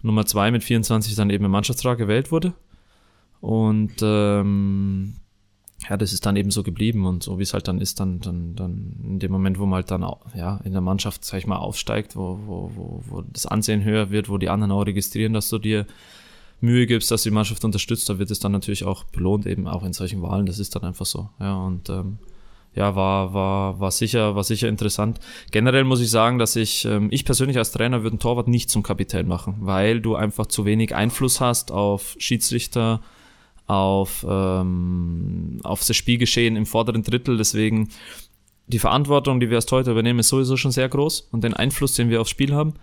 [0.02, 2.54] Nummer 2 mit 24 dann eben im Mannschaftsrat gewählt wurde.
[3.42, 5.16] Und ähm,
[5.90, 8.20] ja, das ist dann eben so geblieben und so wie es halt dann ist, dann,
[8.20, 11.48] dann, dann in dem Moment, wo man halt dann ja, in der Mannschaft, sag ich
[11.48, 15.34] mal, aufsteigt, wo, wo, wo, wo das Ansehen höher wird, wo die anderen auch registrieren,
[15.34, 15.86] dass du dir
[16.64, 19.84] Mühe gibst, dass die Mannschaft unterstützt, da wird es dann natürlich auch belohnt, eben auch
[19.84, 20.46] in solchen Wahlen.
[20.46, 21.30] Das ist dann einfach so.
[21.40, 22.18] Ja, und ähm,
[22.74, 25.20] ja, war, war, war sicher, war sicher interessant.
[25.52, 28.70] Generell muss ich sagen, dass ich, ähm, ich persönlich als Trainer würde einen Torwart nicht
[28.70, 33.02] zum Kapitän machen, weil du einfach zu wenig Einfluss hast auf Schiedsrichter,
[33.68, 37.38] auf, ähm, auf das Spielgeschehen im vorderen Drittel.
[37.38, 37.90] Deswegen
[38.68, 41.94] die Verantwortung, die wir als Torhüter übernehmen, ist sowieso schon sehr groß und den Einfluss,
[41.94, 42.74] den wir aufs Spiel haben.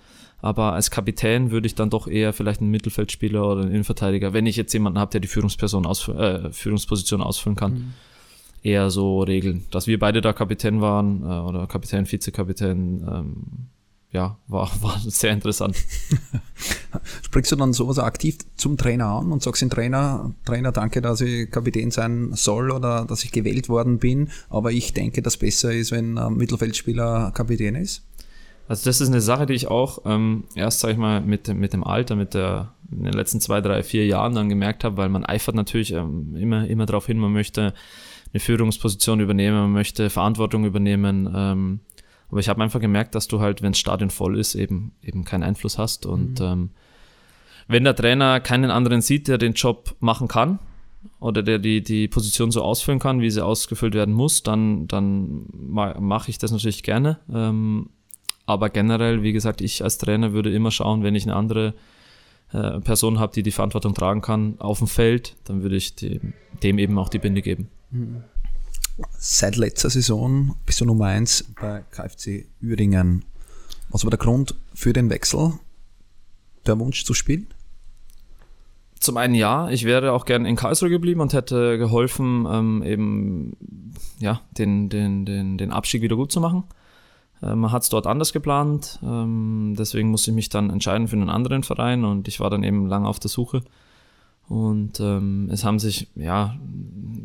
[0.43, 4.47] Aber als Kapitän würde ich dann doch eher vielleicht einen Mittelfeldspieler oder einen Innenverteidiger, wenn
[4.47, 7.93] ich jetzt jemanden habe, der die Führungsperson ausf äh, Führungsposition ausfüllen kann, mhm.
[8.63, 9.67] eher so regeln.
[9.71, 13.37] Dass wir beide da Kapitän waren äh, oder Kapitän, Vizekapitän, ähm,
[14.13, 15.77] ja, war, war sehr interessant.
[17.23, 21.21] Sprichst du dann sowas aktiv zum Trainer an und sagst dem Trainer, Trainer, danke, dass
[21.21, 25.73] ich Kapitän sein soll oder dass ich gewählt worden bin, aber ich denke, dass besser
[25.73, 28.03] ist, wenn ein Mittelfeldspieler Kapitän ist?
[28.71, 31.73] Also das ist eine Sache, die ich auch ähm, erst, sag ich mal, mit, mit
[31.73, 35.09] dem Alter, mit der in den letzten zwei, drei, vier Jahren dann gemerkt habe, weil
[35.09, 37.75] man eifert natürlich ähm, immer, immer darauf hin, man möchte
[38.33, 41.81] eine Führungsposition übernehmen, man möchte Verantwortung übernehmen, ähm,
[42.31, 45.25] aber ich habe einfach gemerkt, dass du halt, wenn das Stadion voll ist, eben, eben
[45.25, 46.07] keinen Einfluss hast.
[46.07, 46.47] Und mhm.
[46.47, 46.71] ähm,
[47.67, 50.61] wenn der Trainer keinen anderen sieht, der den Job machen kann
[51.19, 55.47] oder der die, die Position so ausfüllen kann, wie sie ausgefüllt werden muss, dann, dann
[55.51, 57.19] mache ich das natürlich gerne.
[57.35, 57.89] Ähm,
[58.51, 61.75] aber generell, wie gesagt, ich als Trainer würde immer schauen, wenn ich eine andere
[62.53, 66.21] äh, Person habe, die die Verantwortung tragen kann auf dem Feld, dann würde ich die,
[66.63, 67.69] dem eben auch die Binde geben.
[69.19, 73.25] Seit letzter Saison bist du Nummer 1 bei KFC Uerdingen.
[73.89, 75.55] Was war der Grund für den Wechsel?
[76.67, 77.47] Der Wunsch zu spielen?
[78.99, 83.57] Zum einen ja, ich wäre auch gern in Karlsruhe geblieben und hätte geholfen, ähm, eben
[84.19, 86.65] ja, den, den, den, den Abstieg wieder gut zu machen.
[87.43, 91.17] Ähm, man hat es dort anders geplant, ähm, deswegen musste ich mich dann entscheiden für
[91.17, 93.63] einen anderen Verein und ich war dann eben lange auf der Suche
[94.49, 96.59] Und ähm, es haben sich, ja,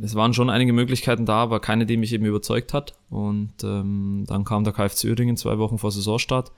[0.03, 2.93] es waren schon einige Möglichkeiten da, aber keine, die mich eben überzeugt hat.
[3.09, 6.51] Und ähm, dann kam der KFC Uerdingen zwei Wochen vor Saisonstart.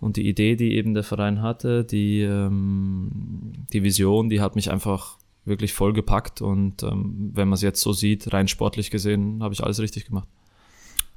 [0.00, 5.18] Und die Idee, die eben der Verein hatte, die, die Vision, die hat mich einfach
[5.44, 6.40] wirklich voll gepackt.
[6.40, 10.26] Und wenn man es jetzt so sieht, rein sportlich gesehen, habe ich alles richtig gemacht.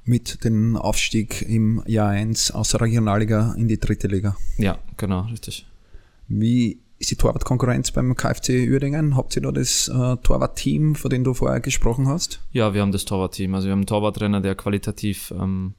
[0.04, 4.36] Mit dem Aufstieg im Jahr 1 aus der Regionalliga in die dritte Liga.
[4.58, 5.66] Ja, genau, richtig.
[6.28, 9.16] Wie ist die Torwartkonkurrenz beim KfC Uerdingen?
[9.16, 12.40] Habt ihr da das äh, Torwartteam, von dem du vorher gesprochen hast?
[12.52, 13.54] Ja, wir haben das Torwartteam.
[13.54, 15.74] Also wir haben einen Torwarttrainer, der qualitativ ähm,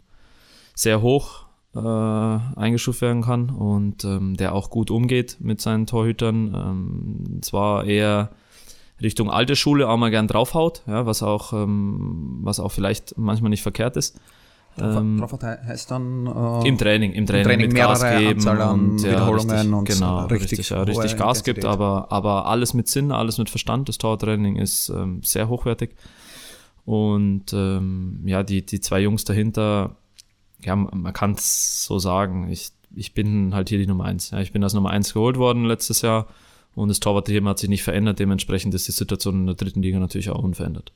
[0.73, 6.53] sehr hoch äh, eingestuft werden kann und ähm, der auch gut umgeht mit seinen Torhütern.
[6.55, 8.31] Ähm, zwar eher
[9.01, 13.49] Richtung alte Schule auch mal gern draufhaut, ja, was auch, ähm, was auch vielleicht manchmal
[13.49, 14.19] nicht verkehrt ist.
[14.77, 19.11] Ähm, Drauf heißt dann äh, im Training, im Training, Training mit Gas geben und ja,
[19.11, 23.11] Wiederholungen richtig, und genau, richtig, richtig, ja, richtig Gas gibt, aber, aber alles mit Sinn,
[23.11, 23.87] alles mit Verstand.
[23.87, 25.95] Das Tortraining ist ähm, sehr hochwertig.
[26.83, 29.95] Und ähm, ja, die, die zwei Jungs dahinter,
[30.61, 34.31] ja, man kann es so sagen, ich, ich bin halt hier die Nummer eins.
[34.31, 36.27] Ja, ich bin als Nummer eins geholt worden letztes Jahr
[36.75, 38.19] und das Torwartthema hat sich nicht verändert.
[38.19, 40.91] Dementsprechend ist die Situation in der dritten Liga natürlich auch unverändert.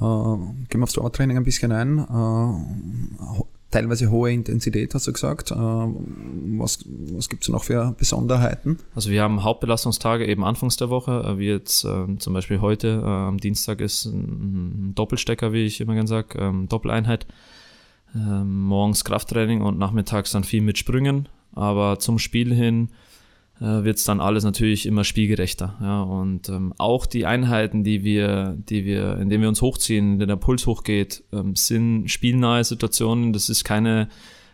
[0.00, 1.98] Äh, gehen wir aufs Torwarttraining ein bisschen ein.
[1.98, 5.50] Äh, teilweise hohe Intensität, hast du gesagt.
[5.50, 8.78] Äh, was was gibt es noch für Besonderheiten?
[8.94, 13.02] Also wir haben Hauptbelastungstage eben anfangs der Woche, äh, wie jetzt äh, zum Beispiel heute,
[13.04, 17.26] äh, am Dienstag ist ein, ein Doppelstecker, wie ich immer gerne sage, ähm, Doppeleinheit.
[18.14, 21.28] Ähm, morgens Krafttraining und nachmittags dann viel mit Sprüngen.
[21.54, 22.90] Aber zum Spiel hin
[23.62, 25.78] äh, wird es dann alles natürlich immer spielgerechter.
[25.80, 26.02] Ja?
[26.02, 30.36] Und ähm, auch die Einheiten, die wir, die wir, indem wir uns hochziehen, in der
[30.36, 33.32] Puls hochgeht, ähm, sind spielnahe Situationen.
[33.32, 34.08] Das ist keine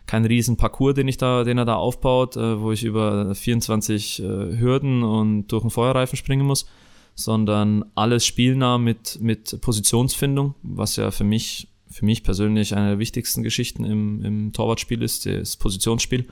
[0.05, 4.19] kein riesen Parcours, den ich da, den er da aufbaut, äh, wo ich über 24
[4.19, 6.65] äh, Hürden und durch einen Feuerreifen springen muss,
[7.13, 12.99] sondern alles spielnah mit, mit Positionsfindung, was ja für mich, für mich persönlich eine der
[12.99, 16.25] wichtigsten Geschichten im, im Torwartspiel ist, das Positionsspiel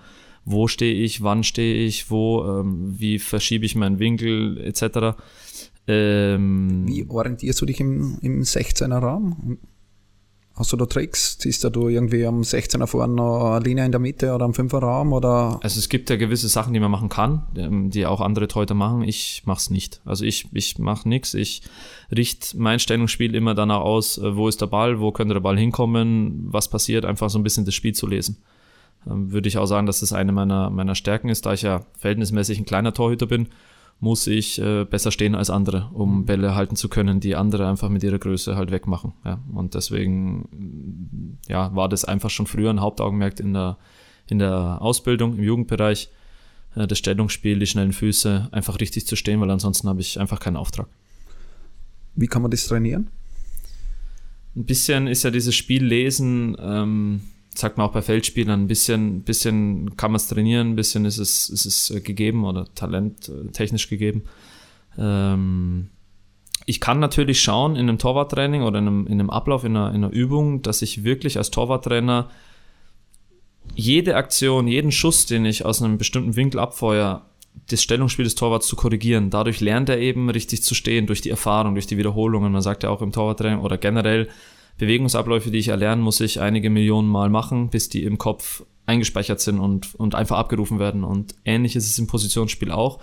[0.49, 5.19] wo stehe ich, wann stehe ich, wo, ähm, wie verschiebe ich meinen Winkel etc.
[5.88, 9.57] Ähm, wie orientierst du dich im, im 16er Raum?
[10.55, 11.38] Hast du da Tricks?
[11.38, 15.12] Ziehst du irgendwie am 16er vorne eine Linie in der Mitte oder am 5er Raum?
[15.12, 15.60] Oder?
[15.62, 18.73] Also es gibt ja gewisse Sachen, die man machen kann, ähm, die auch andere Torhüter
[18.73, 19.03] machen.
[19.03, 20.01] Ich mache es nicht.
[20.05, 21.33] Also ich, ich mache nichts.
[21.33, 21.62] Ich
[22.10, 25.60] richte mein Stellungsspiel immer danach aus, äh, wo ist der Ball, wo könnte der Ball
[25.60, 28.38] hinkommen, was passiert, einfach so ein bisschen das Spiel zu lesen.
[29.10, 31.46] Ähm, würde ich auch sagen, dass das eine meiner, meiner Stärken ist.
[31.46, 33.48] Da ich ja verhältnismäßig ein kleiner Torhüter bin,
[34.00, 36.26] muss ich äh, besser stehen als andere, um mhm.
[36.26, 39.13] Bälle halten zu können, die andere einfach mit ihrer Größe halt wegmachen.
[39.26, 39.39] Ja.
[39.54, 43.78] Und deswegen ja, war das einfach schon früher ein Hauptaugenmerk in der,
[44.28, 46.10] in der Ausbildung, im Jugendbereich.
[46.76, 50.39] Äh, das Stellungsspiel, die schnellen Füße, einfach richtig zu stehen, weil ansonsten habe ich einfach
[50.39, 50.88] keinen Auftrag.
[52.15, 53.10] Wie kann man das trainieren?
[54.56, 57.22] Ein bisschen ist ja dieses Spiel lesen, ähm,
[57.58, 61.17] sagt man auch bei Feldspielern, ein bisschen, bisschen kann man es trainieren, ein bisschen ist
[61.17, 64.24] es, ist es äh, gegeben oder Talent äh, technisch gegeben.
[64.98, 65.89] Ähm,
[66.65, 69.89] ich kann natürlich schauen in einem Torwarttraining oder in einem, in einem Ablauf, in einer,
[69.89, 72.30] in einer Übung, dass ich wirklich als Torwarttrainer
[73.76, 77.24] jede Aktion, jeden Schuss, den ich aus einem bestimmten Winkel abfeuere,
[77.70, 79.30] das Stellungsspiel des Torwarts zu korrigieren.
[79.30, 82.52] Dadurch lernt er eben richtig zu stehen durch die Erfahrung, durch die Wiederholungen.
[82.52, 84.30] Man sagt ja auch im Torwarttraining oder generell,
[84.77, 89.41] Bewegungsabläufe, die ich erlernen, muss ich einige Millionen Mal machen, bis die im Kopf eingespeichert
[89.41, 91.03] sind und, und einfach abgerufen werden.
[91.03, 92.99] Und ähnlich ist es im Positionsspiel auch.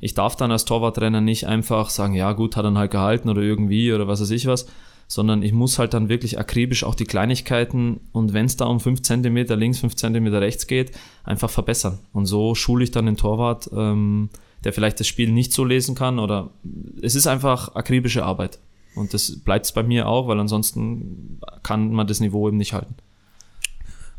[0.00, 3.42] Ich darf dann als Torwarttrainer nicht einfach sagen, ja gut, hat er halt gehalten oder
[3.42, 4.66] irgendwie oder was weiß ich was,
[5.08, 8.78] sondern ich muss halt dann wirklich akribisch auch die Kleinigkeiten und wenn es da um
[8.78, 10.92] 5 cm links, 5 cm rechts geht,
[11.24, 11.98] einfach verbessern.
[12.12, 14.28] Und so schule ich dann den Torwart, ähm,
[14.64, 16.50] der vielleicht das Spiel nicht so lesen kann oder
[17.02, 18.58] es ist einfach akribische Arbeit.
[18.94, 22.72] Und das bleibt es bei mir auch, weil ansonsten kann man das Niveau eben nicht
[22.72, 22.96] halten.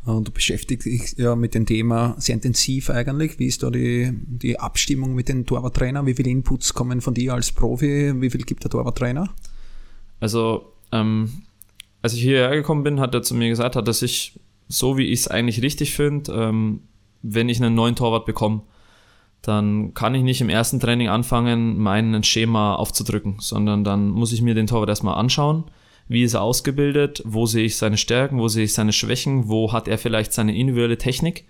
[0.06, 3.38] Und du beschäftigst dich ja mit dem Thema sehr intensiv eigentlich.
[3.38, 6.06] Wie ist da die, die Abstimmung mit den Torwarttrainern?
[6.06, 8.14] Wie viele Inputs kommen von dir als Profi?
[8.22, 9.30] Wie viel gibt der Torwarttrainer?
[10.20, 11.44] Also, ähm,
[12.02, 15.08] als ich hierher gekommen bin, hat er zu mir gesagt, hat er sich, so wie
[15.08, 16.82] ich es eigentlich richtig finde, ähm,
[17.22, 18.62] wenn ich einen neuen Torwart bekomme,
[19.42, 24.42] dann kann ich nicht im ersten Training anfangen, mein Schema aufzudrücken, sondern dann muss ich
[24.42, 25.66] mir den Torwart erstmal anschauen.
[26.08, 27.22] Wie ist er ausgebildet?
[27.26, 28.40] Wo sehe ich seine Stärken?
[28.40, 29.48] Wo sehe ich seine Schwächen?
[29.48, 31.46] Wo hat er vielleicht seine individuelle Technik,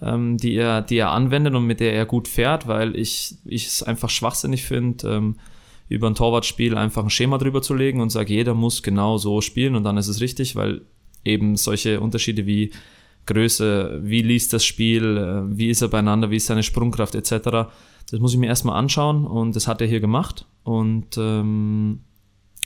[0.00, 2.68] ähm, die, er, die er anwendet und mit der er gut fährt?
[2.68, 5.36] Weil ich, ich es einfach schwachsinnig finde, ähm,
[5.88, 9.40] über ein Torwartspiel einfach ein Schema drüber zu legen und sage, jeder muss genau so
[9.40, 10.82] spielen und dann ist es richtig, weil
[11.24, 12.70] eben solche Unterschiede wie
[13.26, 17.68] Größe, wie liest das Spiel, äh, wie ist er beieinander, wie ist seine Sprungkraft etc.
[18.10, 22.00] Das muss ich mir erstmal anschauen und das hat er hier gemacht und ähm,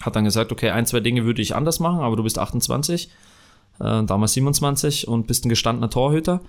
[0.02, 3.10] hat dann gesagt, okay, ein, zwei Dinge würde ich anders machen, aber du bist 28,
[3.80, 6.40] äh, damals 27 und bist ein gestandener Torhüter.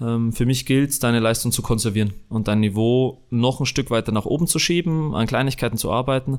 [0.00, 3.90] Ähm, für mich gilt es, deine Leistung zu konservieren und dein Niveau noch ein Stück
[3.90, 6.38] weiter nach oben zu schieben, an Kleinigkeiten zu arbeiten.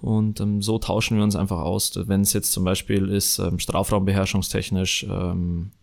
[0.00, 1.92] Und ähm, so tauschen wir uns einfach aus.
[1.94, 5.79] Wenn es jetzt zum Beispiel ist, ähm, Strafraumbeherrschungstechnisch, ähm, äh,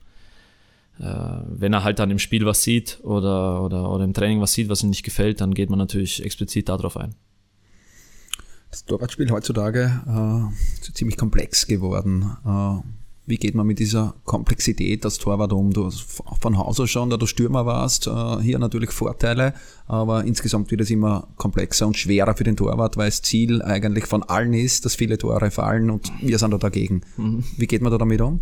[1.00, 4.70] wenn er halt dann im Spiel was sieht oder, oder, oder im Training was sieht,
[4.70, 7.16] was ihm nicht gefällt, dann geht man natürlich explizit darauf ein.
[8.72, 12.38] Das Torwartspiel heutzutage äh, ist ziemlich komplex geworden.
[12.46, 12.88] Äh,
[13.26, 15.74] wie geht man mit dieser Komplexität als Torwart um?
[15.74, 19.54] Du von Haus aus schon, da du Stürmer warst, äh, hier natürlich Vorteile,
[19.86, 24.06] aber insgesamt wird es immer komplexer und schwerer für den Torwart, weil das Ziel eigentlich
[24.06, 27.02] von allen ist, dass viele Tore fallen und wir sind da dagegen.
[27.18, 27.44] Mhm.
[27.58, 28.40] Wie geht man da damit um?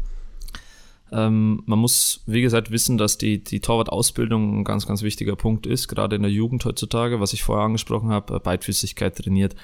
[1.11, 5.67] Ähm, man muss, wie gesagt, wissen, dass die, die Torwart-Ausbildung ein ganz, ganz wichtiger Punkt
[5.67, 9.55] ist, gerade in der Jugend heutzutage, was ich vorher angesprochen habe, Beidfüßigkeit trainiert.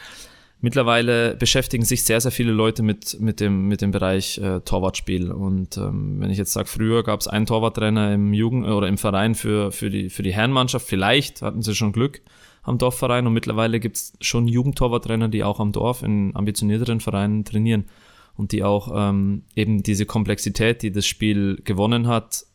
[0.64, 5.32] Mittlerweile beschäftigen sich sehr, sehr viele Leute mit, mit, dem, mit dem Bereich äh, Torwartspiel.
[5.32, 9.00] Und ähm, wenn ich jetzt sage, früher gab es einen Torwarttrainer im Jugend- oder im
[9.00, 12.22] Verein für, für, die, für die Herrenmannschaft, vielleicht hatten sie schon Glück
[12.62, 17.44] am Dorfverein und mittlerweile gibt es schon Jugendtorwarttrainer, die auch am Dorf in ambitionierteren Vereinen
[17.44, 17.86] trainieren
[18.36, 22.46] und die auch ähm, eben diese Komplexität, die das Spiel gewonnen hat,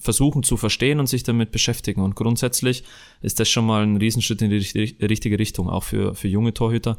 [0.00, 2.02] versuchen zu verstehen und sich damit beschäftigen.
[2.02, 2.84] Und grundsätzlich
[3.20, 6.98] ist das schon mal ein Riesenschritt in die richtige Richtung, auch für, für junge Torhüter.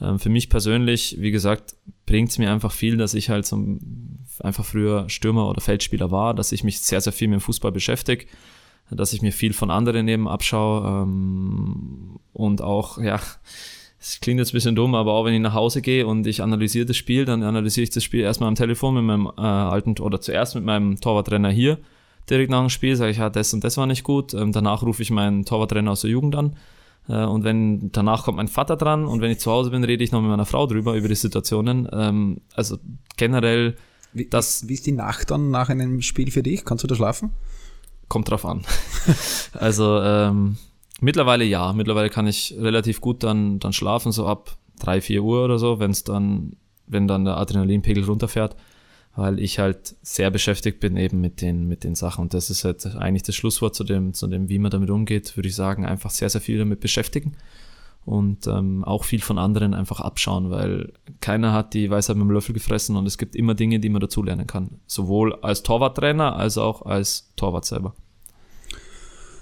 [0.00, 3.78] Ähm, für mich persönlich, wie gesagt, bringt es mir einfach viel, dass ich halt so
[4.40, 7.72] einfach früher Stürmer oder Feldspieler war, dass ich mich sehr, sehr viel mit dem Fußball
[7.72, 8.26] beschäftige,
[8.90, 13.20] dass ich mir viel von anderen eben abschaue ähm, und auch, ja,
[14.00, 16.42] es klingt jetzt ein bisschen dumm, aber auch wenn ich nach Hause gehe und ich
[16.42, 19.98] analysiere das Spiel, dann analysiere ich das Spiel erstmal am Telefon mit meinem äh, alten
[19.98, 21.78] oder zuerst mit meinem Torwarttrainer hier
[22.30, 24.34] direkt nach dem Spiel, sage ich, ja, das und das war nicht gut.
[24.34, 26.56] Ähm, danach rufe ich meinen Torwarttrainer aus der Jugend an
[27.08, 30.04] äh, und wenn danach kommt mein Vater dran und wenn ich zu Hause bin, rede
[30.04, 31.88] ich noch mit meiner Frau drüber, über die Situationen.
[31.92, 32.78] Ähm, also
[33.16, 33.76] generell
[34.12, 34.68] wie, das.
[34.68, 36.64] Wie ist die Nacht dann nach einem Spiel für dich?
[36.64, 37.32] Kannst du da schlafen?
[38.08, 38.62] Kommt drauf an.
[39.52, 40.56] also ähm,
[41.00, 41.72] mittlerweile ja.
[41.72, 45.80] Mittlerweile kann ich relativ gut dann, dann schlafen, so ab drei vier Uhr oder so,
[45.80, 46.56] wenn es dann,
[46.86, 48.56] wenn dann der Adrenalinpegel runterfährt
[49.18, 52.22] weil ich halt sehr beschäftigt bin eben mit den, mit den Sachen.
[52.22, 55.36] Und das ist halt eigentlich das Schlusswort zu dem, zu dem, wie man damit umgeht,
[55.36, 57.36] würde ich sagen, einfach sehr, sehr viel damit beschäftigen
[58.04, 62.30] und ähm, auch viel von anderen einfach abschauen, weil keiner hat die Weisheit mit dem
[62.30, 64.78] Löffel gefressen und es gibt immer Dinge, die man dazulernen kann.
[64.86, 67.94] Sowohl als Torwarttrainer als auch als Torwart selber.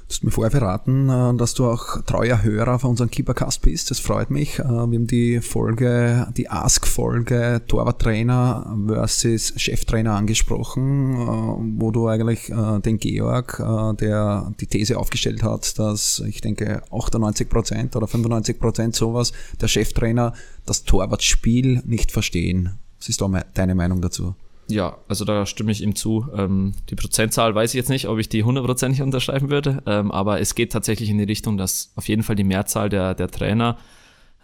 [0.09, 3.91] Du hast mir vorher verraten, äh, dass du auch treuer Hörer von unserem Keepercast bist.
[3.91, 4.61] Das freut mich.
[4.61, 12.47] Äh, wir haben die Folge, die Ask-Folge Torwarttrainer versus Cheftrainer angesprochen, äh, wo du eigentlich
[12.47, 13.57] den Georg,
[14.01, 19.69] der die These aufgestellt hat, dass ich denke 98 Prozent oder 95 Prozent sowas der
[19.69, 22.79] Cheftrainer das Torwartspiel nicht verstehen.
[22.99, 24.35] Was ist da deine Meinung dazu?
[24.69, 26.27] Ja, also da stimme ich ihm zu.
[26.35, 30.41] Ähm, die Prozentzahl weiß ich jetzt nicht, ob ich die hundertprozentig unterschreiben würde, ähm, aber
[30.41, 33.79] es geht tatsächlich in die Richtung, dass auf jeden Fall die Mehrzahl der, der Trainer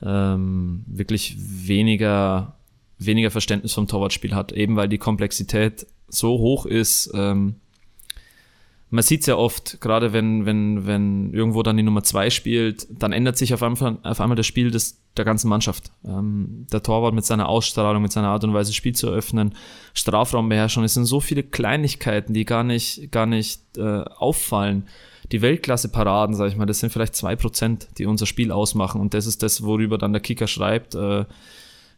[0.00, 2.56] ähm, wirklich weniger,
[2.98, 7.10] weniger Verständnis vom Torwartspiel hat, eben weil die Komplexität so hoch ist.
[7.14, 7.56] Ähm,
[8.92, 12.86] man sieht es ja oft, gerade wenn, wenn, wenn irgendwo dann die Nummer zwei spielt,
[12.90, 15.90] dann ändert sich auf einmal, auf einmal das Spiel des, der ganzen Mannschaft.
[16.04, 19.54] Ähm, der Torwart mit seiner Ausstrahlung, mit seiner Art und Weise, Spiel zu eröffnen,
[19.94, 24.86] Strafraumbeherrschung, es sind so viele Kleinigkeiten, die gar nicht, gar nicht äh, auffallen.
[25.32, 29.00] Die Weltklasse-Paraden, sag ich mal, das sind vielleicht zwei Prozent, die unser Spiel ausmachen.
[29.00, 30.94] Und das ist das, worüber dann der Kicker schreibt.
[30.94, 31.24] Äh,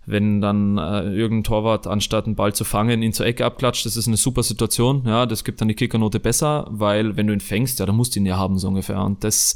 [0.07, 3.97] wenn dann äh, irgendein Torwart, anstatt einen Ball zu fangen, ihn zur Ecke abklatscht, das
[3.97, 5.05] ist eine super Situation.
[5.07, 8.14] Ja, das gibt dann die Kickernote besser, weil wenn du ihn fängst, ja, dann musst
[8.14, 9.03] du ihn ja haben, so ungefähr.
[9.03, 9.55] Und das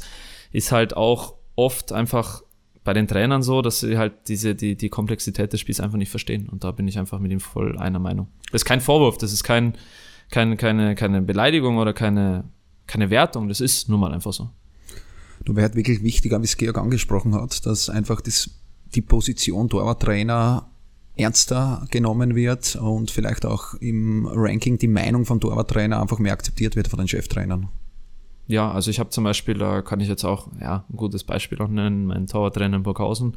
[0.51, 2.41] ist halt auch oft einfach
[2.83, 6.09] bei den Trainern so, dass sie halt diese, die, die Komplexität des Spiels einfach nicht
[6.09, 6.49] verstehen.
[6.49, 8.29] Und da bin ich einfach mit ihm voll einer Meinung.
[8.51, 9.77] Das ist kein Vorwurf, das ist kein,
[10.31, 12.45] kein, keine, keine Beleidigung oder keine,
[12.87, 14.49] keine Wertung, das ist nun mal einfach so.
[15.45, 18.49] Du wäre halt wirklich wichtiger, wie es Georg angesprochen hat, dass einfach das
[18.95, 20.69] die Position Torwarttrainer
[21.15, 26.75] ernster genommen wird und vielleicht auch im Ranking die Meinung von Torwarttrainer einfach mehr akzeptiert
[26.75, 27.69] wird von den Cheftrainern.
[28.47, 31.59] Ja, also ich habe zum Beispiel, da kann ich jetzt auch ja, ein gutes Beispiel
[31.61, 33.35] auch nennen, mein Torwarttrainer in Burghausen.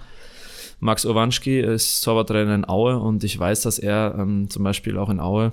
[0.80, 5.10] Max Owanski ist Torwarttrainer in Aue und ich weiß, dass er ähm, zum Beispiel auch
[5.10, 5.52] in Aue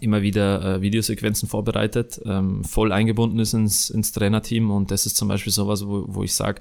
[0.00, 5.16] immer wieder äh, Videosequenzen vorbereitet, ähm, voll eingebunden ist ins, ins Trainerteam und das ist
[5.16, 6.60] zum Beispiel sowas, wo, wo ich sage,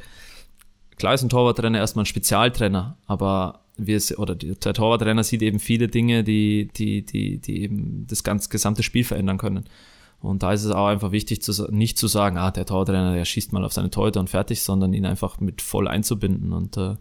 [0.98, 5.88] klar ist ein Torwarttrainer erstmal ein Spezialtrainer, aber wir, oder der Torwarttrainer sieht eben viele
[5.88, 9.66] Dinge, die, die, die, die eben das ganz gesamte Spiel verändern können.
[10.20, 13.26] Und da ist es auch einfach wichtig, zu, nicht zu sagen, ah, der Tortrainer, der
[13.26, 16.54] schießt mal auf seine Torhüter und fertig, sondern ihn einfach mit voll einzubinden.
[16.54, 16.96] Und äh,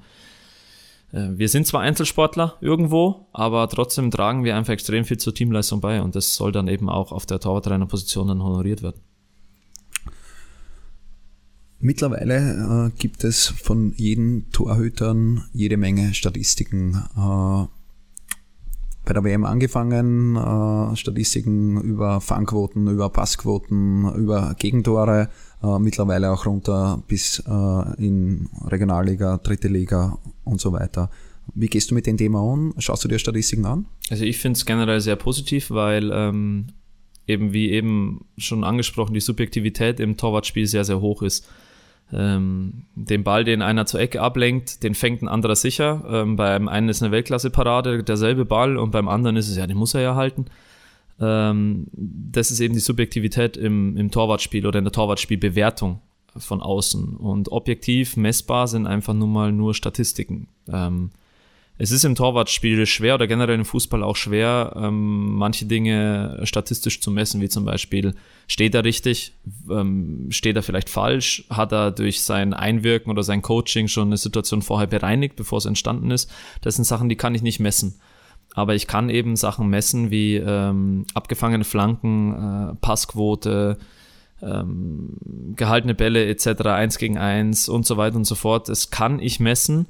[1.12, 5.81] äh, wir sind zwar Einzelsportler irgendwo, aber trotzdem tragen wir einfach extrem viel zur Teamleistung
[5.81, 9.01] bei und das soll dann eben auch auf der Torwarttrainerposition dann honoriert werden.
[11.79, 17.03] Mittlerweile äh, gibt es von jeden Torhütern jede Menge Statistiken.
[17.16, 17.66] Äh,
[19.07, 25.29] bei der WM angefangen, äh, Statistiken über Fangquoten, über Passquoten, über Gegentore,
[25.62, 31.09] äh, mittlerweile auch runter bis äh, in Regionalliga, dritte Liga und so weiter.
[31.55, 32.74] Wie gehst du mit dem Thema um?
[32.79, 33.87] Schaust du dir Statistiken an?
[34.11, 36.66] Also ich finde es generell sehr positiv, weil ähm,
[37.29, 41.49] eben wie eben schon angesprochen, die Subjektivität im Torwartspiel sehr, sehr hoch ist.
[42.13, 46.05] Ähm, den Ball, den einer zur Ecke ablenkt, den fängt ein anderer sicher.
[46.09, 49.77] Ähm, beim einen ist eine Weltklasse-Parade derselbe Ball und beim anderen ist es ja, den
[49.77, 50.47] muss er ja halten.
[51.21, 56.01] Ähm, das ist eben die Subjektivität im, im Torwartspiel oder in der Torwartspielbewertung
[56.37, 57.17] von außen.
[57.17, 60.49] Und objektiv messbar sind einfach nur mal nur Statistiken.
[60.73, 61.11] Ähm,
[61.79, 67.01] es ist im Torwartspiel schwer oder generell im Fußball auch schwer, ähm, manche Dinge statistisch
[67.01, 68.14] zu messen, wie zum Beispiel,
[68.49, 69.35] steht er richtig,
[69.70, 74.16] ähm, steht er vielleicht falsch, hat er durch sein Einwirken oder sein Coaching schon eine
[74.16, 76.31] Situation vorher bereinigt, bevor es entstanden ist.
[76.62, 78.01] Das sind Sachen, die kann ich nicht messen.
[78.55, 83.77] Aber ich kann eben Sachen messen wie ähm, abgefangene Flanken, äh, Passquote,
[84.41, 85.16] ähm,
[85.57, 88.70] gehaltene Bälle etc., eins gegen eins und so weiter und so fort.
[88.70, 89.87] Das kann ich messen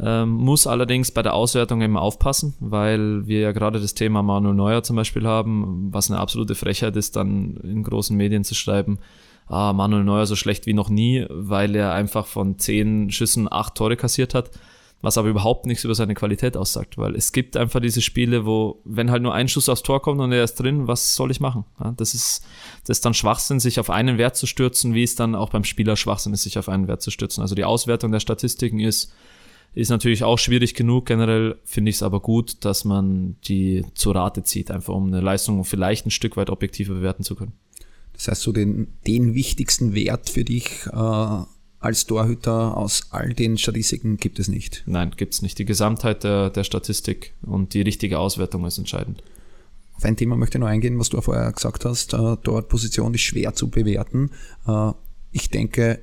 [0.00, 4.54] ähm, muss allerdings bei der Auswertung eben aufpassen, weil wir ja gerade das Thema Manuel
[4.54, 8.98] Neuer zum Beispiel haben, was eine absolute Frechheit ist, dann in großen Medien zu schreiben,
[9.46, 13.76] ah, Manuel Neuer so schlecht wie noch nie, weil er einfach von zehn Schüssen acht
[13.76, 14.50] Tore kassiert hat,
[15.00, 18.80] was aber überhaupt nichts über seine Qualität aussagt, weil es gibt einfach diese Spiele, wo,
[18.84, 21.40] wenn halt nur ein Schuss aufs Tor kommt und er ist drin, was soll ich
[21.40, 21.66] machen?
[21.78, 22.44] Ja, das ist,
[22.84, 25.62] das ist dann Schwachsinn, sich auf einen Wert zu stürzen, wie es dann auch beim
[25.62, 27.42] Spieler Schwachsinn ist, sich auf einen Wert zu stürzen.
[27.42, 29.12] Also die Auswertung der Statistiken ist,
[29.74, 31.06] ist natürlich auch schwierig genug.
[31.06, 35.20] Generell finde ich es aber gut, dass man die zur Rate zieht, einfach um eine
[35.20, 37.52] Leistung vielleicht ein Stück weit objektiver bewerten zu können.
[38.12, 41.42] Das heißt, so den, den wichtigsten Wert für dich äh,
[41.84, 44.84] als Torhüter aus all den Statistiken gibt es nicht?
[44.86, 45.58] Nein, gibt es nicht.
[45.58, 49.22] Die Gesamtheit der, der Statistik und die richtige Auswertung ist entscheidend.
[49.96, 52.14] Auf ein Thema möchte ich noch eingehen, was du vorher gesagt hast.
[52.14, 54.30] Äh, Torwartposition ist schwer zu bewerten.
[54.66, 54.92] Äh,
[55.32, 56.00] ich denke,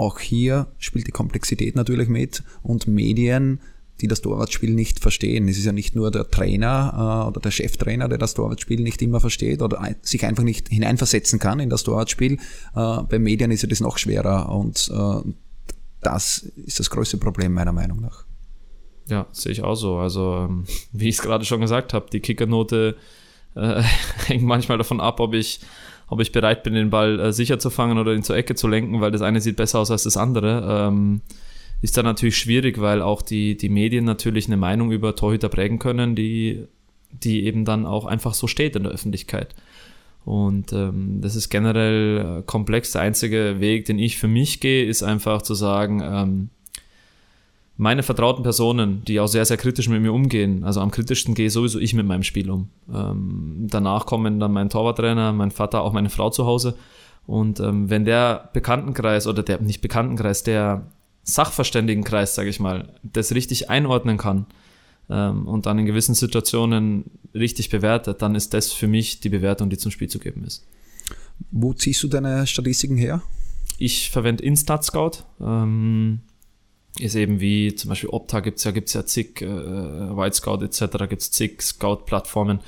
[0.00, 3.60] auch hier spielt die Komplexität natürlich mit und Medien,
[4.00, 5.46] die das Torwartspiel nicht verstehen.
[5.46, 9.02] Es ist ja nicht nur der Trainer äh, oder der Cheftrainer, der das Torwartspiel nicht
[9.02, 12.38] immer versteht oder ein, sich einfach nicht hineinversetzen kann in das Torwartspiel.
[12.74, 15.32] Äh, bei Medien ist ja das noch schwerer und äh,
[16.00, 18.24] das ist das größte Problem meiner Meinung nach.
[19.06, 19.98] Ja, sehe ich auch so.
[19.98, 22.96] Also, ähm, wie ich es gerade schon gesagt habe, die Kickernote
[23.54, 23.82] äh,
[24.26, 25.60] hängt manchmal davon ab, ob ich
[26.10, 28.66] ob ich bereit bin, den Ball äh, sicher zu fangen oder ihn zur Ecke zu
[28.66, 30.88] lenken, weil das eine sieht besser aus als das andere.
[30.88, 31.22] Ähm,
[31.82, 35.78] ist dann natürlich schwierig, weil auch die, die Medien natürlich eine Meinung über Torhüter prägen
[35.78, 36.66] können, die,
[37.12, 39.54] die eben dann auch einfach so steht in der Öffentlichkeit.
[40.24, 42.90] Und ähm, das ist generell äh, komplex.
[42.90, 46.50] Der einzige Weg, den ich für mich gehe, ist einfach zu sagen, ähm,
[47.80, 51.48] meine vertrauten Personen, die auch sehr, sehr kritisch mit mir umgehen, also am kritischsten gehe
[51.48, 52.68] sowieso ich mit meinem Spiel um.
[52.92, 56.76] Ähm, danach kommen dann mein Torwarttrainer, mein Vater, auch meine Frau zu Hause.
[57.26, 60.88] Und ähm, wenn der Bekanntenkreis oder der, nicht Bekanntenkreis, der
[61.22, 64.44] Sachverständigenkreis, sage ich mal, das richtig einordnen kann
[65.08, 69.70] ähm, und dann in gewissen Situationen richtig bewertet, dann ist das für mich die Bewertung,
[69.70, 70.66] die zum Spiel zu geben ist.
[71.50, 73.22] Wo ziehst du deine Statistiken her?
[73.78, 75.24] Ich verwende Instat Scout.
[75.40, 76.20] Ähm,
[76.98, 81.08] ist eben wie zum Beispiel Opta gibt's ja, gibt's ja zig, äh, White Scout etc.,
[81.08, 82.60] gibt's zig Scout-Plattformen,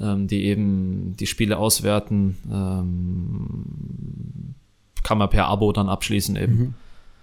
[0.00, 2.38] ähm, die eben die Spiele auswerten.
[2.50, 4.54] Ähm,
[5.02, 6.54] kann man per Abo dann abschließen eben.
[6.54, 6.74] Mhm.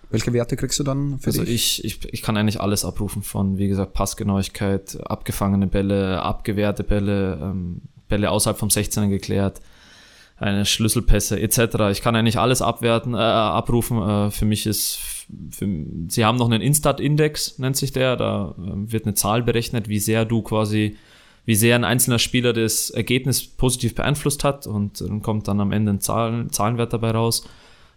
[0.10, 1.84] Welche Werte kriegst du dann für also dich?
[1.84, 7.38] Ich, ich, ich kann eigentlich alles abrufen von, wie gesagt, Passgenauigkeit, abgefangene Bälle, abgewehrte Bälle,
[7.42, 9.60] ähm, Bälle außerhalb vom 16er geklärt,
[10.38, 11.90] eine Schlüsselpässe etc.
[11.92, 14.02] Ich kann eigentlich alles abwerten, äh, abrufen.
[14.02, 15.00] Äh, für mich ist
[15.52, 15.68] für,
[16.08, 18.16] sie haben noch einen Instat-Index, nennt sich der.
[18.16, 20.96] Da ähm, wird eine Zahl berechnet, wie sehr du quasi,
[21.46, 25.72] wie sehr ein einzelner Spieler das Ergebnis positiv beeinflusst hat und dann kommt dann am
[25.72, 27.48] Ende ein Zahlen, Zahlenwert dabei raus,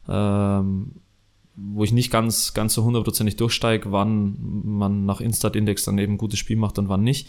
[0.09, 0.93] ähm,
[1.57, 6.19] wo ich nicht ganz, ganz so hundertprozentig durchsteige, wann man nach Instat-Index dann eben ein
[6.19, 7.29] gutes Spiel macht und wann nicht.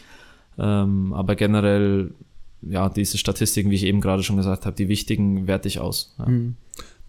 [0.58, 2.14] Ähm, aber generell,
[2.62, 6.16] ja, diese Statistiken, wie ich eben gerade schon gesagt habe, die wichtigen werte ich aus.
[6.20, 6.28] Ja.
[6.28, 6.56] Hm.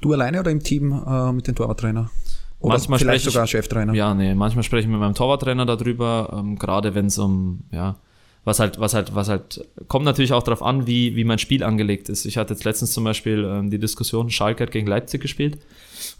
[0.00, 2.10] Du alleine oder im Team äh, mit dem Torwarttrainer?
[2.58, 3.92] Oder manchmal vielleicht sogar Cheftrainer.
[3.94, 7.96] Ja, nee, manchmal spreche ich mit meinem Torwarttrainer darüber, ähm, gerade wenn es um, ja,
[8.44, 11.62] was halt, was halt, was halt, kommt natürlich auch darauf an, wie, wie mein Spiel
[11.62, 12.24] angelegt ist.
[12.24, 15.58] Ich hatte jetzt letztens zum Beispiel ähm, die Diskussion, Schalke hat gegen Leipzig gespielt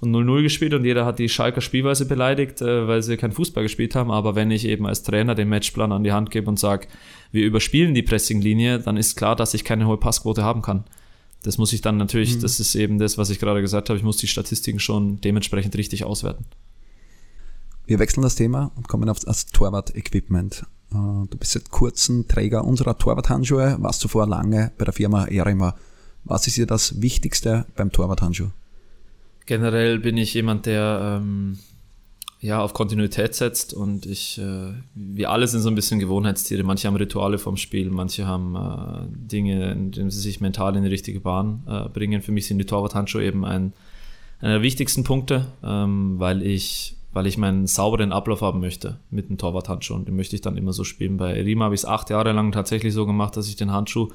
[0.00, 3.64] und 0-0 gespielt und jeder hat die Schalker Spielweise beleidigt, äh, weil sie keinen Fußball
[3.64, 4.12] gespielt haben.
[4.12, 6.86] Aber wenn ich eben als Trainer den Matchplan an die Hand gebe und sage,
[7.32, 10.84] wir überspielen die Pressinglinie, dann ist klar, dass ich keine hohe Passquote haben kann.
[11.42, 12.40] Das muss ich dann natürlich, mhm.
[12.40, 15.74] das ist eben das, was ich gerade gesagt habe, ich muss die Statistiken schon dementsprechend
[15.76, 16.44] richtig auswerten.
[17.86, 20.64] Wir wechseln das Thema und kommen auf das Torwart-Equipment.
[20.92, 25.74] Äh, du bist seit kurzem Träger unserer Torwart-Handschuhe, warst zuvor lange bei der Firma Erima.
[26.24, 28.50] Was ist dir das Wichtigste beim Torwart-Handschuh?
[29.46, 31.58] Generell bin ich jemand, der ähm,
[32.42, 36.64] ja, auf Kontinuität setzt und ich, äh, wir alle sind so ein bisschen Gewohnheitstiere.
[36.64, 40.82] Manche haben Rituale vom Spiel, manche haben äh, Dinge, in denen sie sich mental in
[40.82, 42.20] die richtige Bahn äh, bringen.
[42.20, 43.72] Für mich sind die Torwart-Handschuhe eben ein,
[44.40, 49.28] einer der wichtigsten Punkte, ähm, weil ich weil ich meinen sauberen Ablauf haben möchte mit
[49.28, 51.18] dem Torwart-Handschuh und den möchte ich dann immer so spielen.
[51.18, 54.08] Bei Rima habe ich es acht Jahre lang tatsächlich so gemacht, dass ich den Handschuh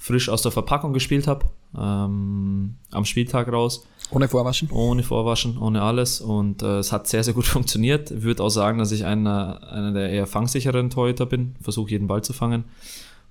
[0.00, 1.46] frisch aus der Verpackung gespielt habe,
[1.78, 4.68] ähm, am Spieltag raus ohne Vorwaschen?
[4.72, 6.20] Ohne Vorwaschen, ohne alles.
[6.20, 8.10] Und äh, es hat sehr, sehr gut funktioniert.
[8.10, 11.54] Ich würde auch sagen, dass ich einer, einer der eher fangsicheren Torhüter bin.
[11.60, 12.64] Versuche jeden Ball zu fangen.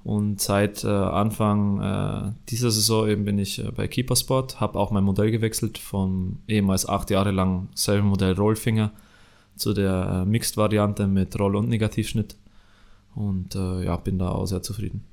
[0.05, 4.91] Und seit äh, Anfang äh, dieser Saison eben bin ich äh, bei Keepersport, habe auch
[4.91, 8.91] mein Modell gewechselt von ehemals acht Jahre lang selben Modell Rollfinger
[9.57, 12.37] zu der äh, Mixed-Variante mit Roll- und Negativschnitt.
[13.13, 15.03] Und äh, ja, bin da auch sehr zufrieden.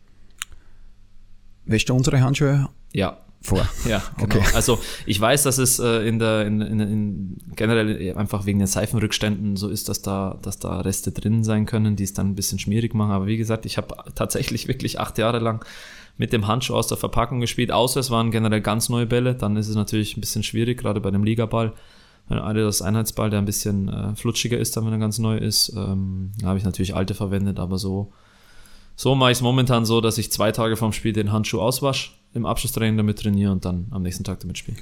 [1.66, 2.68] Wäschst du unsere Handschuhe?
[2.92, 3.68] Ja, vor.
[3.88, 4.36] Ja, genau.
[4.36, 4.44] Okay.
[4.54, 8.66] Also ich weiß, dass es äh, in der in, in, in, generell einfach wegen den
[8.66, 12.34] Seifenrückständen so ist, dass da, dass da Reste drin sein können, die es dann ein
[12.34, 13.12] bisschen schmierig machen.
[13.12, 15.64] Aber wie gesagt, ich habe tatsächlich wirklich acht Jahre lang
[16.18, 19.34] mit dem Handschuh aus der Verpackung gespielt, außer es waren generell ganz neue Bälle.
[19.34, 21.74] Dann ist es natürlich ein bisschen schwierig, gerade bei dem Ligaball.
[22.28, 26.32] Das Einheitsball, der ein bisschen äh, flutschiger ist, dann wenn er ganz neu ist, ähm,
[26.42, 28.12] habe ich natürlich alte verwendet, aber so,
[28.96, 32.12] so mache ich es momentan so, dass ich zwei Tage vorm Spiel den Handschuh auswasche
[32.32, 34.78] im Abschlusstraining damit trainiere und dann am nächsten Tag damit spiele.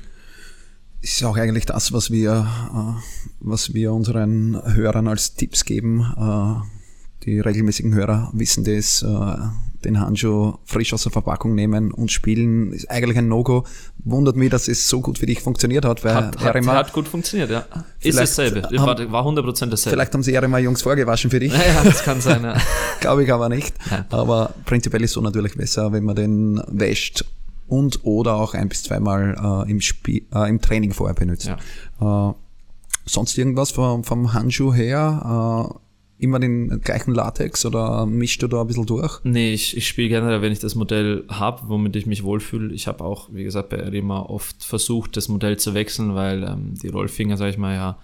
[1.00, 3.02] Ist auch eigentlich das, was wir, äh,
[3.40, 6.00] was wir unseren Hörern als Tipps geben.
[6.16, 9.36] Äh, die regelmäßigen Hörer wissen das, äh,
[9.84, 13.64] den Handschuh frisch aus der Verpackung nehmen und spielen, ist eigentlich ein No-Go.
[13.98, 16.04] Wundert mich, dass es so gut für dich funktioniert hat.
[16.04, 17.64] Weil hat, hat, hat gut funktioniert, ja.
[18.00, 18.62] Ist dasselbe.
[18.62, 19.96] Haben, war 100% dasselbe.
[19.96, 21.52] Vielleicht haben sie Erima Jungs vorgewaschen für dich.
[21.52, 22.56] Ja, das kann sein, ja.
[23.00, 23.74] Glaube ich aber nicht.
[24.10, 27.24] Aber prinzipiell ist es so natürlich besser, wenn man den wäscht
[27.66, 31.50] und oder auch ein bis zweimal äh, im, Spiel, äh, im Training vorher benutzt.
[32.00, 32.30] Ja.
[32.30, 32.34] Äh,
[33.06, 35.80] sonst irgendwas vom, vom Handschuh her?
[36.24, 39.20] Immer den gleichen Latex oder mischst du da ein bisschen durch?
[39.24, 42.72] Nee, ich, ich spiele gerne, wenn ich das Modell habe, womit ich mich wohlfühle.
[42.72, 46.76] Ich habe auch, wie gesagt, bei Rema oft versucht, das Modell zu wechseln, weil ähm,
[46.82, 47.98] die Rollfinger, sag ich mal, ja,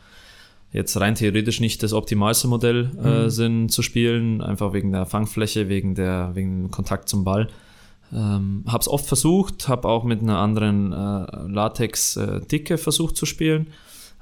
[0.71, 3.31] jetzt rein theoretisch nicht das optimalste Modell äh, mhm.
[3.31, 7.49] sind zu spielen, einfach wegen der Fangfläche, wegen der wegen dem Kontakt zum Ball.
[8.13, 13.25] Ähm, habe es oft versucht, habe auch mit einer anderen äh, Latex-Dicke äh, versucht zu
[13.25, 13.69] spielen,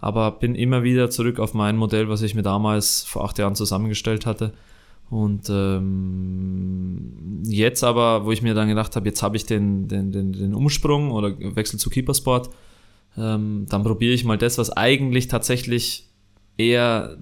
[0.01, 3.55] aber bin immer wieder zurück auf mein Modell, was ich mir damals vor acht Jahren
[3.55, 4.53] zusammengestellt hatte.
[5.11, 10.13] Und ähm, jetzt aber, wo ich mir dann gedacht habe, jetzt habe ich den, den,
[10.13, 12.51] den, den Umsprung oder Wechsel zu Keepersport,
[13.17, 16.09] ähm, dann probiere ich mal das, was eigentlich tatsächlich
[16.59, 17.17] eher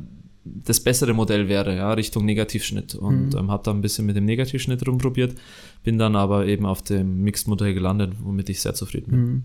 [0.45, 2.95] das bessere Modell wäre, ja, Richtung Negativschnitt.
[2.95, 3.39] Und mhm.
[3.39, 5.37] ähm, habe da ein bisschen mit dem Negativschnitt rumprobiert,
[5.83, 9.21] bin dann aber eben auf dem Mixed-Modell gelandet, womit ich sehr zufrieden bin.
[9.21, 9.45] Mhm.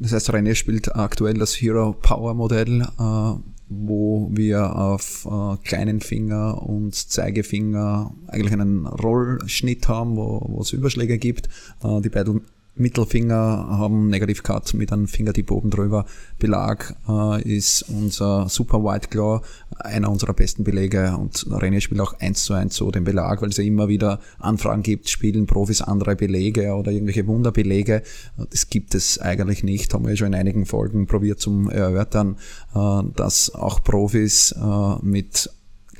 [0.00, 3.34] Das heißt, René spielt aktuell das Hero Power Modell, äh,
[3.68, 11.18] wo wir auf äh, kleinen Finger und Zeigefinger eigentlich einen Rollschnitt haben, wo, es Überschläge
[11.18, 11.50] gibt.
[11.84, 12.40] Äh, die beiden
[12.80, 16.06] Mittelfinger haben Negative Cut mit einem Fingertip oben drüber.
[16.38, 19.42] Belag äh, ist unser Super White Claw,
[19.78, 23.50] einer unserer besten Belege und René spielt auch eins zu eins so den Belag, weil
[23.50, 28.02] es ja immer wieder Anfragen gibt, spielen Profis andere Belege oder irgendwelche Wunderbelege.
[28.50, 32.36] Das gibt es eigentlich nicht, haben wir schon in einigen Folgen probiert zum Erörtern,
[32.74, 35.50] äh, dass auch Profis äh, mit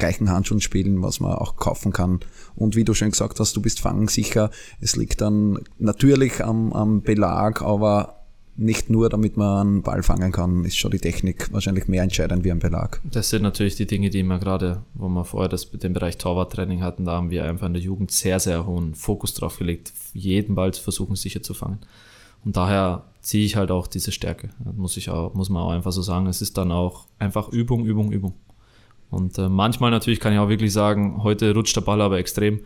[0.01, 2.21] gleichen Handschuhen spielen, was man auch kaufen kann.
[2.57, 4.51] Und wie du schon gesagt hast, du bist fangsicher.
[4.81, 8.17] Es liegt dann natürlich am, am Belag, aber
[8.57, 12.45] nicht nur, damit man einen Ball fangen kann, ist schon die Technik wahrscheinlich mehr entscheidend
[12.45, 13.01] wie ein Belag.
[13.05, 16.83] Das sind natürlich die Dinge, die wir gerade, wo wir vorher das, den Bereich Torwarttraining
[16.83, 20.55] hatten, da haben wir einfach in der Jugend sehr, sehr hohen Fokus drauf gelegt, jeden
[20.57, 21.79] Ball zu versuchen, sicher zu fangen.
[22.45, 24.51] Und daher ziehe ich halt auch diese Stärke.
[24.77, 26.27] muss ich auch, muss man auch einfach so sagen.
[26.27, 28.35] Es ist dann auch einfach Übung, Übung, Übung.
[29.11, 32.61] Und äh, manchmal natürlich kann ich auch wirklich sagen, heute rutscht der Ball aber extrem.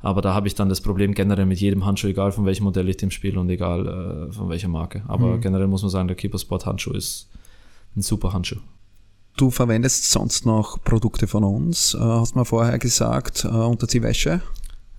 [0.00, 2.88] Aber da habe ich dann das Problem generell mit jedem Handschuh, egal von welchem Modell
[2.88, 5.02] ich dem spiele und egal äh, von welcher Marke.
[5.08, 5.40] Aber mhm.
[5.40, 7.28] generell muss man sagen, der Keeper Sport Handschuh ist
[7.96, 8.60] ein super Handschuh.
[9.36, 14.40] Du verwendest sonst noch Produkte von uns, äh, hast du mir vorher gesagt, äh, Unterziehwäsche?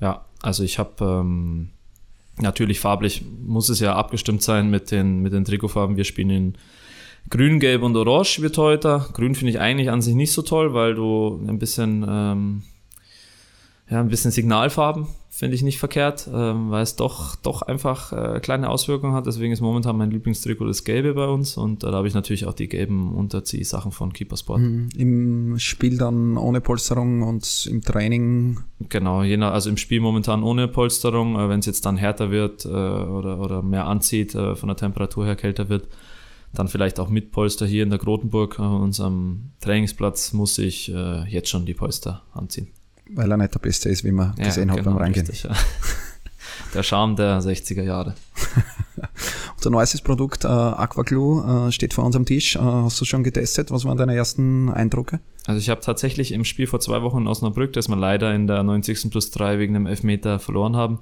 [0.02, 1.70] Ja, also ich habe ähm,
[2.38, 5.98] natürlich farblich muss es ja abgestimmt sein mit den, mit den Trikotfarben.
[5.98, 6.54] Wir spielen in
[7.30, 9.06] Grün, Gelb und Orange wird heute.
[9.14, 12.64] Grün finde ich eigentlich an sich nicht so toll, weil du ein bisschen, ähm,
[13.90, 15.08] ja, ein bisschen Signalfarben
[15.40, 19.26] finde ich nicht verkehrt, ähm, weil es doch, doch einfach äh, kleine Auswirkungen hat.
[19.26, 22.46] Deswegen ist momentan mein Lieblingstrikot das Gelbe bei uns und äh, da habe ich natürlich
[22.46, 24.60] auch die gelben Unterziehsachen von Keepersport.
[24.60, 24.90] Mhm.
[24.98, 28.60] Im Spiel dann ohne Polsterung und im Training?
[28.90, 31.40] Genau, je nach, also im Spiel momentan ohne Polsterung.
[31.40, 34.76] Äh, Wenn es jetzt dann härter wird äh, oder, oder mehr anzieht, äh, von der
[34.76, 35.88] Temperatur her kälter wird,
[36.54, 41.24] dann vielleicht auch mit Polster hier in der Grotenburg, an unserem Trainingsplatz, muss ich äh,
[41.30, 42.68] jetzt schon die Polster anziehen.
[43.12, 45.26] Weil er nicht der Beste ist, wie man ja, gesehen hat genau, beim Reingehen.
[45.28, 45.56] Richtig, ja.
[46.74, 48.16] Der Charme der 60er Jahre.
[49.58, 52.56] Unser neuestes Produkt, äh, Aquaglue, äh, steht vor unserem Tisch.
[52.56, 53.72] Äh, hast du schon getestet?
[53.72, 55.20] Was waren deine ersten Eindrücke?
[55.48, 58.48] Also ich habe tatsächlich im Spiel vor zwei Wochen in Osnabrück, das wir leider in
[58.48, 59.10] der 90.
[59.10, 61.00] plus 3 wegen einem Elfmeter verloren haben,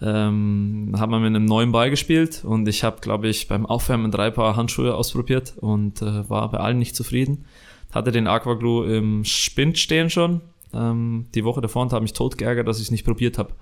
[0.00, 4.10] ähm, haben wir mit einem neuen Ball gespielt und ich habe, glaube ich, beim Aufwärmen
[4.10, 7.46] drei Paar Handschuhe ausprobiert und äh, war bei allen nicht zufrieden.
[7.92, 10.40] Hatte den Aquaglue im Spind stehen schon,
[10.72, 13.54] ähm, die Woche davor und habe mich tot geärgert, dass ich es nicht probiert habe,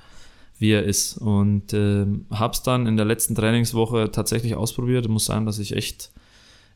[0.59, 1.17] wie er ist.
[1.17, 5.09] Und äh, habe es dann in der letzten Trainingswoche tatsächlich ausprobiert.
[5.09, 6.11] Muss sagen, dass ich echt,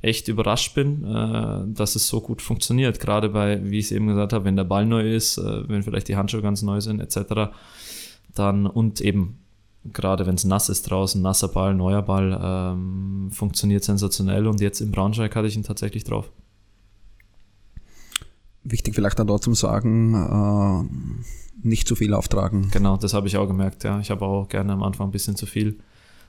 [0.01, 2.99] echt überrascht bin, äh, dass es so gut funktioniert.
[2.99, 5.83] Gerade bei, wie ich es eben gesagt habe, wenn der Ball neu ist, äh, wenn
[5.83, 7.53] vielleicht die Handschuhe ganz neu sind, etc.
[8.35, 9.41] Dann und eben
[9.85, 14.81] gerade wenn es nass ist draußen, nasser Ball, neuer Ball, ähm, funktioniert sensationell und jetzt
[14.81, 16.31] im Braunschweig hatte ich ihn tatsächlich drauf.
[18.63, 22.69] Wichtig vielleicht dann dort zum Sagen, äh, nicht zu viel auftragen.
[22.71, 24.01] Genau, das habe ich auch gemerkt, ja.
[24.01, 25.79] Ich habe auch gerne am Anfang ein bisschen zu viel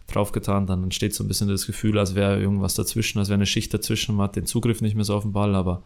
[0.08, 3.46] draufgetan, dann entsteht so ein bisschen das Gefühl, als wäre irgendwas dazwischen, als wäre eine
[3.46, 5.84] Schicht dazwischen, man hat den Zugriff nicht mehr so auf den Ball, aber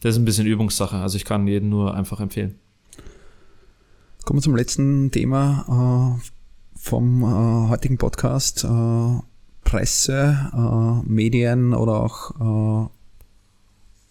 [0.00, 2.56] das ist ein bisschen Übungssache, also ich kann jeden nur einfach empfehlen.
[4.24, 6.18] Kommen wir zum letzten Thema.
[6.20, 6.41] Äh,
[6.82, 9.20] vom äh, heutigen Podcast äh,
[9.62, 12.88] Presse, äh, Medien oder auch äh,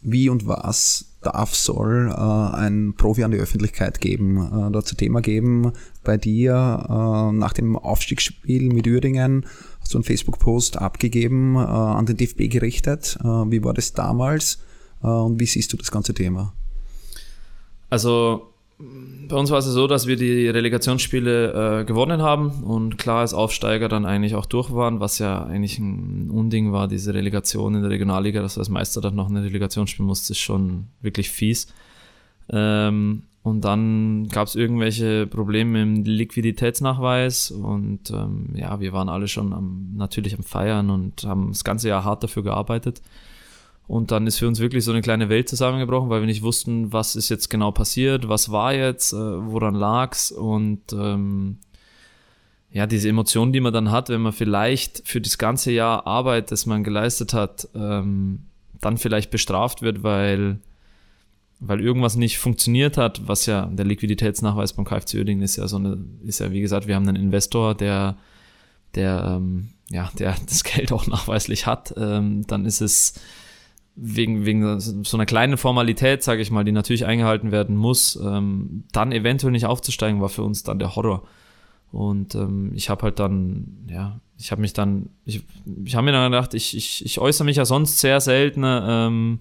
[0.01, 5.19] wie und was darf, soll äh, ein Profi an die Öffentlichkeit geben, äh, dazu Thema
[5.19, 5.73] geben.
[6.05, 9.45] Bei dir äh, nach dem Aufstiegsspiel mit Uerdingen
[9.81, 13.17] hast du einen Facebook-Post abgegeben, äh, an den DFB gerichtet.
[13.19, 14.59] Äh, wie war das damals
[15.03, 16.53] äh, und wie siehst du das ganze Thema?
[17.89, 18.50] Also
[19.31, 23.33] bei uns war es so, dass wir die Relegationsspiele äh, gewonnen haben und klar als
[23.33, 27.81] Aufsteiger dann eigentlich auch durch waren, was ja eigentlich ein Unding war, diese Relegation in
[27.81, 31.29] der Regionalliga, dass du als Meister dann noch eine Relegation spielen musst, ist schon wirklich
[31.29, 31.67] fies.
[32.49, 39.27] Ähm, und dann gab es irgendwelche Probleme im Liquiditätsnachweis und ähm, ja, wir waren alle
[39.27, 43.01] schon am, natürlich am Feiern und haben das ganze Jahr hart dafür gearbeitet.
[43.87, 46.93] Und dann ist für uns wirklich so eine kleine Welt zusammengebrochen, weil wir nicht wussten,
[46.93, 50.31] was ist jetzt genau passiert, was war jetzt, äh, woran lag's.
[50.31, 51.57] Und ähm,
[52.71, 56.51] ja, diese Emotionen, die man dann hat, wenn man vielleicht für das ganze Jahr Arbeit,
[56.51, 58.45] das man geleistet hat, ähm,
[58.79, 60.59] dann vielleicht bestraft wird, weil,
[61.59, 65.75] weil irgendwas nicht funktioniert hat, was ja der Liquiditätsnachweis beim KFC Uerdingen ist ja so
[65.75, 68.17] eine, ist ja wie gesagt, wir haben einen Investor, der,
[68.95, 73.15] der, ähm, ja, der das Geld auch nachweislich hat, ähm, dann ist es,
[73.95, 78.85] wegen, wegen so einer kleinen Formalität, sage ich mal, die natürlich eingehalten werden muss, ähm,
[78.91, 81.23] dann eventuell nicht aufzusteigen, war für uns dann der Horror.
[81.91, 85.43] Und ähm, ich habe halt dann, ja, ich habe mich dann, ich,
[85.83, 89.39] ich habe mir dann gedacht, ich, ich, ich äußere mich ja sonst sehr selten ähm,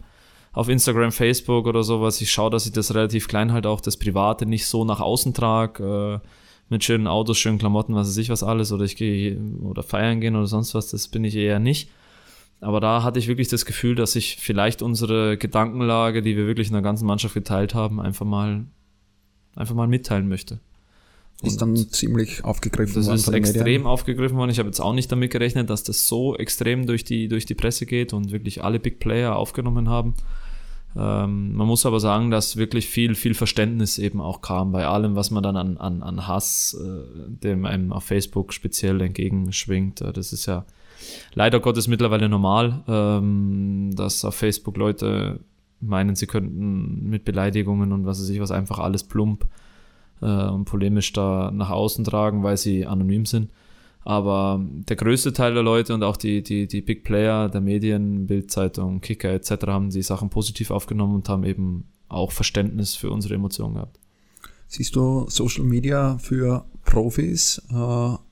[0.53, 2.21] auf Instagram, Facebook oder sowas.
[2.21, 5.33] Ich schaue, dass ich das relativ klein halt auch das Private nicht so nach außen
[5.33, 6.29] trage, äh,
[6.69, 10.21] mit schönen Autos, schönen Klamotten, was weiß ich was alles, oder ich gehe oder feiern
[10.21, 11.91] gehen oder sonst was, das bin ich eher nicht.
[12.61, 16.69] Aber da hatte ich wirklich das Gefühl, dass ich vielleicht unsere Gedankenlage, die wir wirklich
[16.69, 18.67] in der ganzen Mannschaft geteilt haben, einfach mal,
[19.57, 20.61] einfach mal mitteilen möchte.
[21.43, 23.07] Ist dann ziemlich aufgegriffen worden.
[23.13, 23.87] Das ist extrem Medien.
[23.87, 24.51] aufgegriffen worden.
[24.51, 27.55] Ich habe jetzt auch nicht damit gerechnet, dass das so extrem durch die, durch die
[27.55, 30.15] Presse geht und wirklich alle Big Player aufgenommen haben.
[30.95, 35.15] Ähm, man muss aber sagen, dass wirklich viel, viel Verständnis eben auch kam bei allem,
[35.15, 40.03] was man dann an, an, an Hass, äh, dem einem auf Facebook speziell entgegenschwingt.
[40.03, 40.67] Das ist ja
[41.35, 45.41] leider Gottes mittlerweile normal, ähm, dass auf Facebook Leute
[45.81, 49.47] meinen, sie könnten mit Beleidigungen und was weiß ich was einfach alles plump
[50.21, 53.51] äh, und polemisch da nach außen tragen, weil sie anonym sind.
[54.03, 58.27] Aber der größte Teil der Leute und auch die, die, die Big Player der Medien,
[58.27, 59.67] Bildzeitung, Kicker etc.
[59.67, 63.99] haben die Sachen positiv aufgenommen und haben eben auch Verständnis für unsere Emotionen gehabt.
[64.69, 67.75] Siehst du Social Media für Profis äh,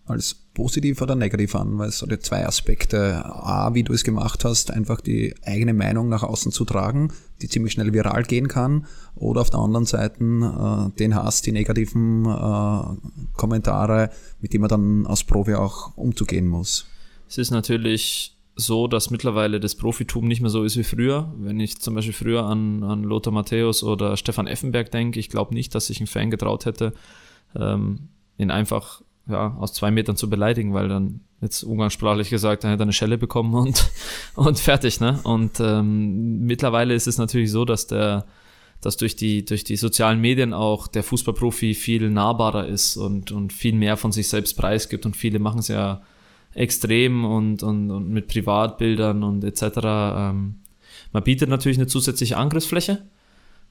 [0.06, 3.24] als positiv oder negativ an, weil es hat ja zwei Aspekte.
[3.24, 7.48] A, wie du es gemacht hast, einfach die eigene Meinung nach außen zu tragen, die
[7.48, 8.84] ziemlich schnell viral gehen kann.
[9.14, 14.68] Oder auf der anderen Seite äh, den Hass, die negativen äh, Kommentare, mit denen man
[14.68, 16.86] dann als Profi auch umzugehen muss.
[17.28, 21.32] Es ist natürlich so, dass mittlerweile das Profitum nicht mehr so ist wie früher.
[21.38, 25.54] Wenn ich zum Beispiel früher an, an Lothar Matthäus oder Stefan Effenberg denke, ich glaube
[25.54, 26.94] nicht, dass sich ein Fan getraut hätte,
[27.54, 32.70] ähm, ihn einfach ja, aus zwei Metern zu beleidigen, weil dann jetzt umgangssprachlich gesagt, dann
[32.70, 33.90] hätte er eine Schelle bekommen und,
[34.34, 35.20] und fertig, ne?
[35.22, 38.26] Und ähm, mittlerweile ist es natürlich so, dass der,
[38.80, 43.52] dass durch die, durch die sozialen Medien auch der Fußballprofi viel nahbarer ist und, und
[43.52, 46.02] viel mehr von sich selbst preisgibt und viele machen es ja
[46.54, 49.62] extrem und, und, und mit Privatbildern und etc.
[49.84, 50.56] Ähm,
[51.12, 53.02] man bietet natürlich eine zusätzliche Angriffsfläche,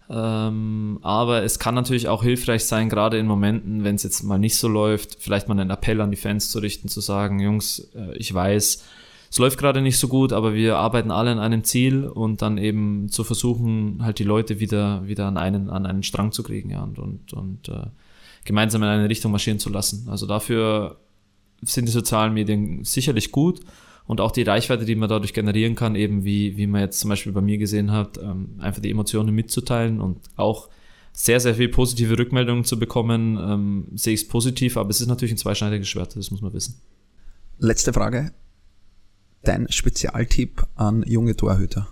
[0.09, 4.37] ähm, aber es kann natürlich auch hilfreich sein, gerade in Momenten, wenn es jetzt mal
[4.37, 7.89] nicht so läuft, vielleicht mal einen Appell an die Fans zu richten, zu sagen, Jungs,
[7.93, 8.83] äh, ich weiß,
[9.29, 12.57] es läuft gerade nicht so gut, aber wir arbeiten alle an einem Ziel und dann
[12.57, 16.69] eben zu versuchen, halt die Leute wieder, wieder an einen, an einen Strang zu kriegen,
[16.69, 17.87] ja, und, und, und äh,
[18.45, 20.07] gemeinsam in eine Richtung marschieren zu lassen.
[20.09, 20.97] Also dafür
[21.63, 23.59] sind die sozialen Medien sicherlich gut
[24.07, 27.09] und auch die Reichweite, die man dadurch generieren kann, eben wie, wie man jetzt zum
[27.09, 30.69] Beispiel bei mir gesehen hat, ähm, einfach die Emotionen mitzuteilen und auch
[31.11, 35.07] sehr, sehr viel positive Rückmeldungen zu bekommen, ähm, sehe ich es positiv, aber es ist
[35.07, 36.79] natürlich ein zweischneidiges Schwert, das muss man wissen.
[37.59, 38.31] Letzte Frage.
[39.43, 41.87] Dein Spezialtipp an junge Torhüter?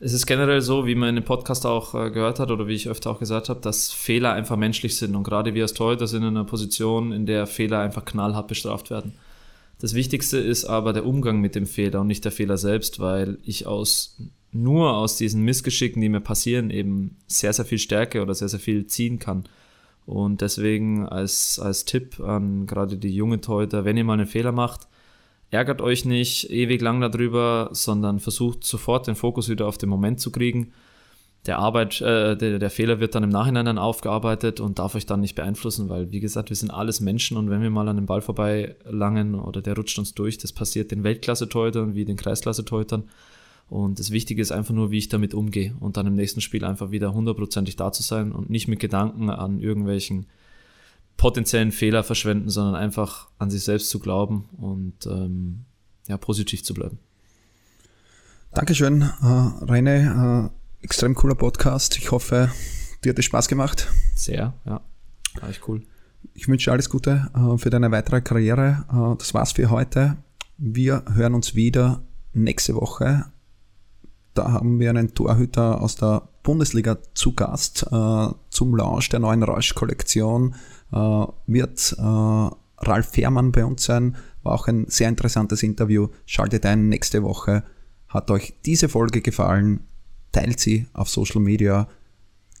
[0.00, 2.74] Es ist generell so, wie man in dem Podcast auch äh, gehört hat oder wie
[2.74, 6.06] ich öfter auch gesagt habe, dass Fehler einfach menschlich sind und gerade wir als Torhüter
[6.06, 9.14] sind in einer Position, in der Fehler einfach knallhart bestraft werden.
[9.80, 13.38] Das Wichtigste ist aber der Umgang mit dem Fehler und nicht der Fehler selbst, weil
[13.42, 14.18] ich aus
[14.52, 18.60] nur aus diesen Missgeschicken, die mir passieren, eben sehr, sehr viel Stärke oder sehr, sehr
[18.60, 19.44] viel ziehen kann.
[20.04, 24.52] Und deswegen als, als Tipp an gerade die jungen Torhüter, wenn ihr mal einen Fehler
[24.52, 24.88] macht,
[25.50, 30.20] ärgert euch nicht ewig lang darüber, sondern versucht sofort den Fokus wieder auf den Moment
[30.20, 30.72] zu kriegen
[31.46, 35.06] der Arbeit, äh, der, der Fehler wird dann im Nachhinein dann aufgearbeitet und darf euch
[35.06, 37.96] dann nicht beeinflussen, weil wie gesagt, wir sind alles Menschen und wenn wir mal an
[37.96, 42.16] dem Ball vorbei langen oder der rutscht uns durch, das passiert den Weltklasse-Teutern wie den
[42.16, 43.04] Kreisklasse-Teutern.
[43.70, 46.64] Und das Wichtige ist einfach nur, wie ich damit umgehe und dann im nächsten Spiel
[46.64, 50.26] einfach wieder hundertprozentig da zu sein und nicht mit Gedanken an irgendwelchen
[51.16, 55.64] potenziellen Fehler verschwenden, sondern einfach an sich selbst zu glauben und ähm,
[56.08, 56.98] ja, positiv zu bleiben.
[58.52, 59.04] Dankeschön, äh,
[59.64, 60.46] René.
[60.46, 60.50] Äh
[60.82, 61.96] extrem cooler Podcast.
[61.98, 62.50] Ich hoffe,
[63.04, 63.88] dir hat es Spaß gemacht.
[64.14, 64.80] Sehr, ja.
[65.40, 65.82] War echt cool.
[66.34, 68.84] Ich wünsche alles Gute äh, für deine weitere Karriere.
[68.90, 70.16] Äh, das war's für heute.
[70.58, 72.02] Wir hören uns wieder
[72.32, 73.26] nächste Woche.
[74.34, 77.86] Da haben wir einen Torhüter aus der Bundesliga zu Gast.
[77.90, 80.54] Äh, zum Launch der neuen Rausch-Kollektion
[81.46, 84.16] wird Ralf Fährmann bei uns sein.
[84.42, 86.08] War auch ein sehr interessantes Interview.
[86.26, 87.62] Schaltet ein nächste Woche.
[88.08, 89.86] Hat euch diese Folge gefallen?
[90.32, 91.88] Teilt sie auf Social Media,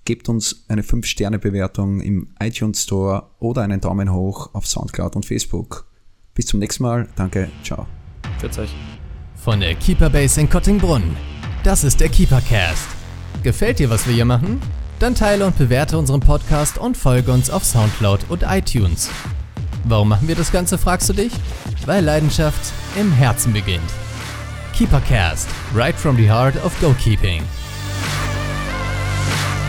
[0.04, 5.86] gebt uns eine 5-Sterne-Bewertung im iTunes Store oder einen Daumen hoch auf Soundcloud und Facebook.
[6.34, 7.08] Bis zum nächsten Mal.
[7.16, 7.50] Danke.
[7.62, 7.86] Ciao.
[8.40, 8.74] Grüß euch.
[9.36, 11.16] Von der Keeper Base in Kottingbrunn.
[11.64, 12.88] Das ist der Keepercast.
[13.42, 14.60] Gefällt dir, was wir hier machen?
[14.98, 19.10] Dann teile und bewerte unseren Podcast und folge uns auf Soundcloud und iTunes.
[19.84, 21.32] Warum machen wir das Ganze, fragst du dich?
[21.86, 23.80] Weil Leidenschaft im Herzen beginnt.
[24.74, 27.42] Keepercast, right from the heart of goalkeeping.
[29.30, 29.59] Bye.